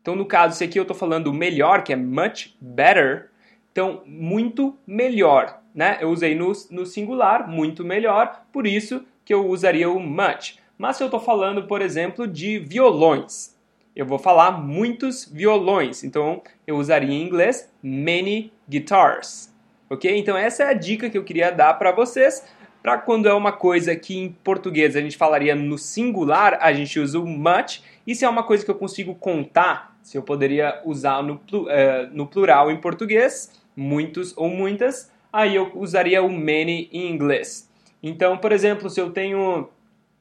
Então, 0.00 0.14
no 0.14 0.26
caso, 0.26 0.56
se 0.56 0.64
aqui 0.64 0.78
eu 0.78 0.82
estou 0.82 0.96
falando 0.96 1.32
melhor, 1.32 1.82
que 1.82 1.92
é 1.92 1.96
much 1.96 2.54
better, 2.60 3.30
então 3.72 4.02
muito 4.06 4.76
melhor, 4.86 5.60
né? 5.74 5.98
Eu 6.00 6.10
usei 6.10 6.34
no, 6.34 6.52
no 6.70 6.86
singular, 6.86 7.48
muito 7.48 7.84
melhor, 7.84 8.44
por 8.52 8.66
isso 8.66 9.04
que 9.24 9.34
eu 9.34 9.48
usaria 9.48 9.90
o 9.90 9.98
much. 9.98 10.58
Mas 10.76 10.96
se 10.96 11.02
eu 11.02 11.06
estou 11.06 11.20
falando, 11.20 11.66
por 11.66 11.80
exemplo, 11.80 12.26
de 12.26 12.58
violões, 12.58 13.53
eu 13.94 14.04
vou 14.04 14.18
falar 14.18 14.52
muitos 14.52 15.24
violões, 15.24 16.02
então 16.02 16.42
eu 16.66 16.76
usaria 16.76 17.14
em 17.14 17.22
inglês 17.22 17.70
many 17.82 18.52
guitars. 18.68 19.52
Ok? 19.88 20.10
Então 20.16 20.36
essa 20.36 20.64
é 20.64 20.66
a 20.66 20.72
dica 20.72 21.08
que 21.08 21.16
eu 21.16 21.24
queria 21.24 21.50
dar 21.50 21.74
para 21.74 21.92
vocês. 21.92 22.44
Para 22.82 22.98
quando 22.98 23.28
é 23.28 23.32
uma 23.32 23.52
coisa 23.52 23.94
que 23.96 24.16
em 24.16 24.30
português 24.30 24.96
a 24.96 25.00
gente 25.00 25.16
falaria 25.16 25.54
no 25.54 25.78
singular, 25.78 26.58
a 26.60 26.72
gente 26.72 26.98
usa 26.98 27.18
o 27.18 27.26
much. 27.26 27.82
E 28.06 28.14
se 28.14 28.24
é 28.24 28.28
uma 28.28 28.42
coisa 28.42 28.64
que 28.64 28.70
eu 28.70 28.74
consigo 28.74 29.14
contar, 29.14 29.96
se 30.02 30.18
eu 30.18 30.22
poderia 30.22 30.82
usar 30.84 31.22
no, 31.22 31.34
uh, 31.34 31.70
no 32.12 32.26
plural 32.26 32.70
em 32.70 32.76
português, 32.76 33.50
muitos 33.74 34.36
ou 34.36 34.50
muitas, 34.50 35.10
aí 35.32 35.54
eu 35.54 35.72
usaria 35.74 36.22
o 36.22 36.30
many 36.30 36.88
em 36.92 37.10
inglês. 37.10 37.70
Então, 38.02 38.36
por 38.36 38.52
exemplo, 38.52 38.90
se 38.90 39.00
eu 39.00 39.10
tenho 39.10 39.68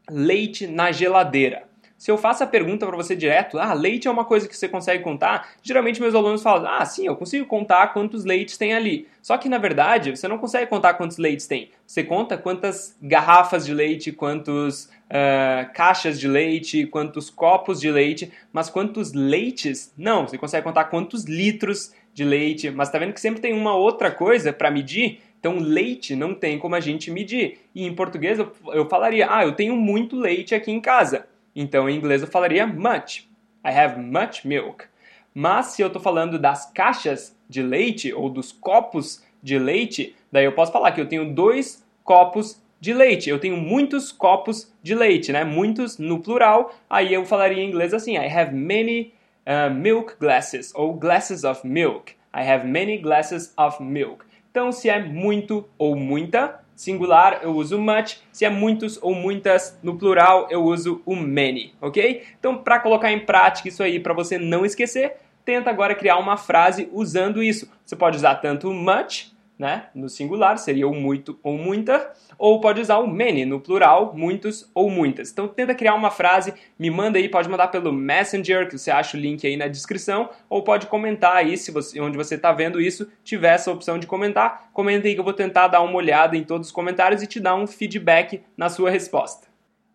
leite 0.10 0.66
na 0.68 0.92
geladeira, 0.92 1.64
se 2.04 2.12
eu 2.12 2.18
faço 2.18 2.44
a 2.44 2.48
pergunta 2.48 2.86
para 2.86 2.98
você 2.98 3.16
direto, 3.16 3.58
ah, 3.58 3.74
leite 3.74 4.10
é 4.10 4.12
uma 4.12 4.26
coisa 4.26 4.46
que 4.46 4.58
você 4.58 4.68
consegue 4.68 5.02
contar, 5.02 5.52
geralmente 5.62 6.02
meus 6.02 6.13
alunos 6.13 6.44
falam, 6.44 6.70
ah, 6.70 6.84
sim, 6.84 7.08
eu 7.08 7.16
consigo 7.16 7.46
contar 7.46 7.94
quantos 7.94 8.26
leites 8.26 8.58
tem 8.58 8.74
ali. 8.74 9.08
Só 9.22 9.38
que 9.38 9.48
na 9.48 9.58
verdade, 9.58 10.12
você 10.12 10.28
não 10.28 10.38
consegue 10.38 10.70
contar 10.70 10.96
quantos 10.96 11.18
leites 11.18 11.48
tem. 11.48 11.72
Você 11.88 12.04
conta 12.04 12.38
quantas 12.38 12.98
garrafas 13.02 13.66
de 13.66 13.74
leite, 13.74 14.12
quantos 14.12 14.89
uh, 15.06 15.74
caixas 15.74 16.20
de 16.20 16.28
leite, 16.28 16.86
quantos 16.88 17.30
copos 17.30 17.80
de 17.80 17.89
leite, 17.89 18.34
mas 18.52 18.70
quantos 18.70 19.13
leites? 19.13 19.94
Não, 19.98 20.28
você 20.28 20.38
consegue 20.38 20.66
contar 20.66 20.84
quantos 20.84 21.24
litros 21.24 21.94
de 22.13 22.26
leite, 22.26 22.70
mas 22.70 22.89
tá 22.89 23.00
vendo 23.00 23.13
que 23.13 23.22
sempre 23.22 23.39
tem 23.39 23.54
uma 23.54 23.78
outra 23.78 24.12
coisa 24.12 24.52
para 24.52 24.70
medir? 24.70 25.22
Então, 25.39 25.58
leite 25.58 26.18
não 26.18 26.34
tem 26.34 26.60
como 26.60 26.76
a 26.76 26.82
gente 26.82 27.10
medir. 27.10 27.60
E 27.74 27.86
em 27.86 27.96
português 27.96 28.39
eu, 28.39 28.52
eu 28.74 28.89
falaria, 28.89 29.26
ah, 29.30 29.46
eu 29.46 29.54
tenho 29.54 29.78
muito 29.78 30.18
leite 30.18 30.54
aqui 30.54 30.70
em 30.70 30.82
casa. 30.82 31.28
Então, 31.56 31.89
em 31.89 31.96
inglês 31.96 32.22
eu 32.22 32.28
falaria 32.28 32.66
much. 32.66 33.28
I 33.66 33.70
have 33.70 34.00
much 34.00 34.46
milk. 34.46 34.86
Mas 35.34 35.68
se 35.68 35.82
eu 35.82 35.88
estou 35.88 36.02
falando 36.02 36.38
das 36.38 36.72
caixas 36.72 37.36
de 37.50 37.62
leite 37.62 38.13
ou 38.13 38.30
dos 38.30 38.52
copos 38.52 39.24
de 39.42 39.58
leite, 39.58 40.16
daí 40.32 40.46
eu 40.46 40.54
posso 40.54 40.72
falar 40.72 40.92
que 40.92 41.02
eu 41.02 41.08
tenho 41.08 41.34
dois 41.34 41.84
copos 42.04 42.62
de 42.80 42.94
leite. 42.94 43.30
Eu 43.30 43.39
tenho 43.39 43.58
muitos 43.58 44.12
copos 44.12 44.72
de 44.82 44.94
leite, 44.94 45.32
né? 45.32 45.44
Muitos 45.44 45.98
no 45.98 46.20
plural. 46.20 46.76
Aí 46.89 47.13
eu 47.13 47.26
falaria 47.26 47.63
em 47.63 47.70
inglês 47.70 47.94
assim: 47.94 48.16
I 48.16 48.28
have 48.28 48.54
many 48.54 49.13
uh, 49.48 49.74
milk 49.74 50.16
glasses 50.20 50.74
ou 50.76 50.94
glasses 50.94 51.44
of 51.44 51.66
milk. 51.66 52.13
I 52.36 52.42
have 52.42 52.68
many 52.68 52.98
glasses 52.98 53.54
of 53.58 53.82
milk. 53.82 54.26
Então, 54.52 54.72
se 54.72 54.89
é 54.89 55.02
muito 55.02 55.68
ou 55.78 55.96
muita, 55.96 56.62
singular 56.76 57.40
eu 57.42 57.52
uso 57.56 57.80
much, 57.80 58.18
se 58.32 58.46
é 58.46 58.50
muitos 58.50 58.98
ou 59.02 59.14
muitas 59.14 59.78
no 59.84 59.98
plural 59.98 60.48
eu 60.50 60.64
uso 60.64 61.02
o 61.06 61.16
many, 61.16 61.74
ok? 61.82 62.24
Então, 62.40 62.58
para 62.58 62.80
colocar 62.80 63.12
em 63.12 63.20
prática 63.20 63.70
isso 63.70 63.84
aí, 63.84 64.00
para 64.00 64.14
você 64.14 64.38
não 64.38 64.66
esquecer, 64.66 65.18
tenta 65.44 65.70
agora 65.70 65.96
criar 65.96 66.18
uma 66.18 66.38
frase 66.38 66.90
usando 66.92 67.44
isso. 67.44 67.70
Você 67.86 67.96
pode 67.96 68.18
usar 68.18 68.36
tanto 68.36 68.72
much 68.72 69.33
né? 69.58 69.88
No 69.94 70.10
singular 70.10 70.58
seria 70.58 70.88
o 70.88 70.96
muito 70.96 71.39
ou 71.44 71.58
muita, 71.58 72.12
ou 72.38 72.60
pode 72.60 72.82
usar 72.82 72.98
o 72.98 73.08
many 73.08 73.46
no 73.46 73.60
plural, 73.60 74.13
muitos 74.16 74.70
ou 74.74 74.89
muitas. 74.89 75.32
Então 75.32 75.48
tenta 75.48 75.76
criar 75.76 75.94
uma 75.94 76.10
frase, 76.10 76.54
me 76.78 76.89
manda 76.89 77.18
aí, 77.18 77.30
pode 77.30 77.48
mandar 77.50 77.68
pelo 77.68 77.94
Messenger, 77.94 78.68
que 78.68 78.78
você 78.78 78.92
acha 78.92 79.16
o 79.16 79.20
link 79.20 79.46
aí 79.46 79.56
na 79.56 79.68
descrição, 79.68 80.30
ou 80.50 80.63
pode 80.63 80.88
comentar 80.88 81.36
aí 81.36 81.58
se 81.58 81.72
você, 81.72 82.00
onde 82.00 82.18
você 82.18 82.36
está 82.36 82.52
vendo 82.52 82.82
isso, 82.82 83.10
tiver 83.24 83.54
essa 83.54 83.72
opção 83.72 84.00
de 84.00 84.08
comentar, 84.08 84.70
comenta 84.74 85.08
aí 85.08 85.13
que 85.13 85.20
eu 85.20 85.24
vou 85.24 85.34
tentar 85.34 85.68
dar 85.68 85.82
uma 85.82 85.96
olhada 85.96 86.36
em 86.36 86.44
todos 86.44 86.68
os 86.68 86.74
comentários 86.74 87.22
e 87.22 87.28
te 87.28 87.39
dar 87.39 87.56
um 87.56 87.68
feedback 87.68 88.42
na 88.58 88.70
sua 88.70 88.89
resposta. 88.89 89.48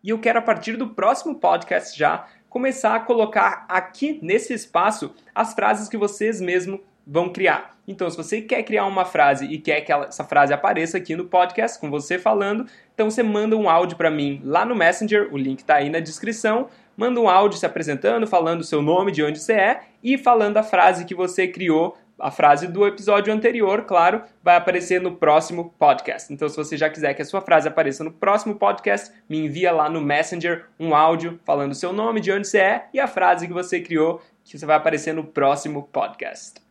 E 0.03 0.09
eu 0.09 0.19
quero 0.19 0.39
a 0.39 0.41
partir 0.41 0.77
do 0.77 0.87
próximo 0.87 1.35
podcast 1.35 1.97
já 1.97 2.25
começar 2.49 2.95
a 2.95 2.99
colocar 2.99 3.65
aqui 3.69 4.17
nesse 4.23 4.53
espaço 4.53 5.13
as 5.35 5.53
frases 5.53 5.87
que 5.87 5.97
vocês 5.97 6.41
mesmos 6.41 6.79
vão 7.09 7.29
criar. 7.29 7.75
Então, 7.87 8.07
se 8.07 8.15
você 8.15 8.39
quer 8.39 8.61
criar 8.61 8.85
uma 8.85 9.03
frase 9.03 9.45
e 9.45 9.57
quer 9.57 9.81
que 9.81 9.91
ela, 9.91 10.05
essa 10.05 10.23
frase 10.23 10.53
apareça 10.53 10.97
aqui 10.97 11.15
no 11.15 11.25
podcast 11.25 11.79
com 11.79 11.89
você 11.89 12.19
falando, 12.19 12.67
então 12.93 13.09
você 13.09 13.23
manda 13.23 13.57
um 13.57 13.67
áudio 13.67 13.97
para 13.97 14.11
mim 14.11 14.39
lá 14.43 14.63
no 14.63 14.75
Messenger, 14.75 15.27
o 15.33 15.37
link 15.37 15.59
está 15.59 15.75
aí 15.75 15.89
na 15.89 15.99
descrição. 15.99 16.67
Manda 16.95 17.19
um 17.19 17.27
áudio 17.27 17.57
se 17.57 17.65
apresentando, 17.65 18.27
falando 18.27 18.61
o 18.61 18.63
seu 18.63 18.81
nome, 18.81 19.11
de 19.11 19.23
onde 19.23 19.39
você 19.39 19.53
é 19.53 19.81
e 20.03 20.17
falando 20.17 20.57
a 20.57 20.63
frase 20.63 21.05
que 21.05 21.15
você 21.15 21.47
criou 21.47 21.97
a 22.19 22.29
frase 22.29 22.67
do 22.67 22.85
episódio 22.85 23.33
anterior, 23.33 23.85
claro, 23.85 24.21
vai 24.43 24.57
aparecer 24.57 25.01
no 25.01 25.15
próximo 25.15 25.73
podcast. 25.79 26.31
Então, 26.31 26.49
se 26.49 26.57
você 26.57 26.75
já 26.75 26.89
quiser 26.89 27.13
que 27.13 27.21
a 27.21 27.25
sua 27.25 27.41
frase 27.41 27.67
apareça 27.67 28.03
no 28.03 28.11
próximo 28.11 28.55
podcast, 28.55 29.11
me 29.27 29.45
envia 29.45 29.71
lá 29.71 29.89
no 29.89 30.01
Messenger 30.01 30.65
um 30.79 30.93
áudio 30.93 31.39
falando 31.45 31.73
seu 31.73 31.93
nome, 31.93 32.19
de 32.19 32.31
onde 32.31 32.47
você 32.47 32.59
é 32.59 32.87
e 32.93 32.99
a 32.99 33.07
frase 33.07 33.47
que 33.47 33.53
você 33.53 33.79
criou, 33.79 34.21
que 34.43 34.57
você 34.57 34.65
vai 34.65 34.75
aparecer 34.75 35.13
no 35.13 35.23
próximo 35.23 35.83
podcast. 35.83 36.68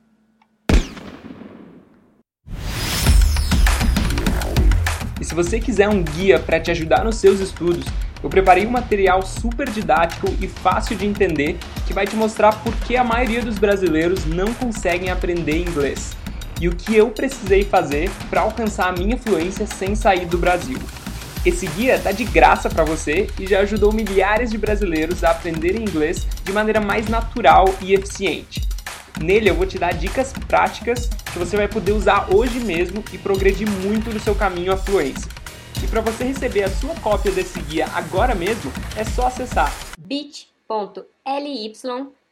Se 5.29 5.35
você 5.35 5.61
quiser 5.61 5.91
um 5.91 6.03
guia 6.03 6.38
para 6.38 6.59
te 6.59 6.71
ajudar 6.71 7.05
nos 7.05 7.17
seus 7.17 7.38
estudos, 7.38 7.85
eu 8.23 8.31
preparei 8.31 8.67
um 8.67 8.71
material 8.71 9.21
super 9.21 9.69
didático 9.69 10.27
e 10.41 10.49
fácil 10.49 10.97
de 10.97 11.05
entender 11.05 11.59
que 11.87 11.93
vai 11.93 12.07
te 12.07 12.17
mostrar 12.17 12.55
por 12.62 12.75
que 12.77 12.97
a 12.97 13.05
maioria 13.05 13.43
dos 13.43 13.59
brasileiros 13.59 14.25
não 14.25 14.55
conseguem 14.55 15.11
aprender 15.11 15.59
inglês 15.59 16.17
e 16.59 16.67
o 16.67 16.75
que 16.75 16.97
eu 16.97 17.11
precisei 17.11 17.62
fazer 17.62 18.11
para 18.31 18.41
alcançar 18.41 18.88
a 18.88 18.93
minha 18.93 19.19
fluência 19.19 19.67
sem 19.67 19.95
sair 19.95 20.25
do 20.25 20.38
Brasil. 20.38 20.79
Esse 21.45 21.67
guia 21.67 21.97
está 21.97 22.11
de 22.11 22.25
graça 22.25 22.71
para 22.71 22.83
você 22.83 23.29
e 23.38 23.47
já 23.47 23.61
ajudou 23.61 23.93
milhares 23.93 24.51
de 24.51 24.57
brasileiros 24.57 25.23
a 25.23 25.33
aprenderem 25.33 25.83
inglês 25.83 26.27
de 26.43 26.53
maneira 26.53 26.81
mais 26.81 27.07
natural 27.07 27.67
e 27.83 27.93
eficiente. 27.93 28.67
Nele 29.21 29.51
eu 29.51 29.55
vou 29.55 29.67
te 29.67 29.79
dar 29.79 29.93
dicas 29.93 30.33
práticas 30.47 31.11
que 31.38 31.44
você 31.44 31.57
vai 31.57 31.68
poder 31.68 31.92
usar 31.92 32.35
hoje 32.35 32.59
mesmo 32.59 33.05
e 33.12 33.18
progredir 33.18 33.70
muito 33.70 34.12
no 34.12 34.18
seu 34.18 34.35
caminho 34.35 34.72
à 34.72 34.77
fluência. 34.77 35.31
E 35.83 35.87
para 35.87 36.01
você 36.01 36.24
receber 36.24 36.64
a 36.64 36.70
sua 36.70 36.94
cópia 36.96 37.31
desse 37.31 37.61
guia 37.61 37.87
agora 37.94 38.35
mesmo, 38.35 38.72
é 38.96 39.05
só 39.05 39.29
acessar 39.29 39.72
bit.ly 40.01 41.72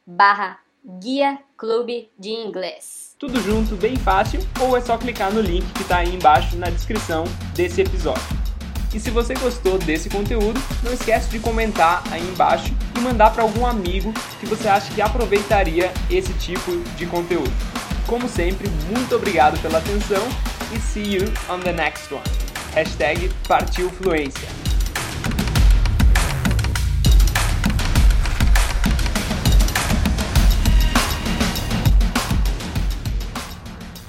barra 0.05 0.59
Guia 0.99 1.39
Clube 1.55 2.09
de 2.19 2.29
Inglês. 2.29 3.15
Tudo 3.17 3.39
junto, 3.41 3.75
bem 3.75 3.95
fácil, 3.95 4.41
ou 4.59 4.75
é 4.75 4.81
só 4.81 4.97
clicar 4.97 5.33
no 5.33 5.41
link 5.41 5.65
que 5.73 5.81
está 5.81 5.97
aí 5.97 6.13
embaixo 6.13 6.57
na 6.57 6.69
descrição 6.69 7.23
desse 7.55 7.81
episódio. 7.81 8.37
E 8.93 8.99
se 8.99 9.09
você 9.09 9.33
gostou 9.35 9.77
desse 9.77 10.09
conteúdo, 10.09 10.59
não 10.83 10.93
esquece 10.93 11.29
de 11.29 11.39
comentar 11.39 12.03
aí 12.11 12.21
embaixo 12.21 12.73
e 12.95 12.99
mandar 12.99 13.31
para 13.31 13.43
algum 13.43 13.65
amigo 13.65 14.13
que 14.39 14.45
você 14.45 14.67
acha 14.67 14.93
que 14.93 15.01
aproveitaria 15.01 15.91
esse 16.09 16.33
tipo 16.33 16.77
de 16.95 17.05
conteúdo. 17.05 17.86
Como 18.07 18.29
sempre, 18.29 18.69
muito 18.89 19.17
obrigado 19.17 19.61
pela 19.61 19.79
atenção 19.79 20.25
e 20.73 20.79
see 20.79 21.15
you 21.17 21.25
on 21.49 21.59
the 21.59 21.73
next 21.73 22.13
one. 22.13 22.23
Hashtag 22.73 23.29
Partiu 23.45 23.89
Fluência. 23.89 24.66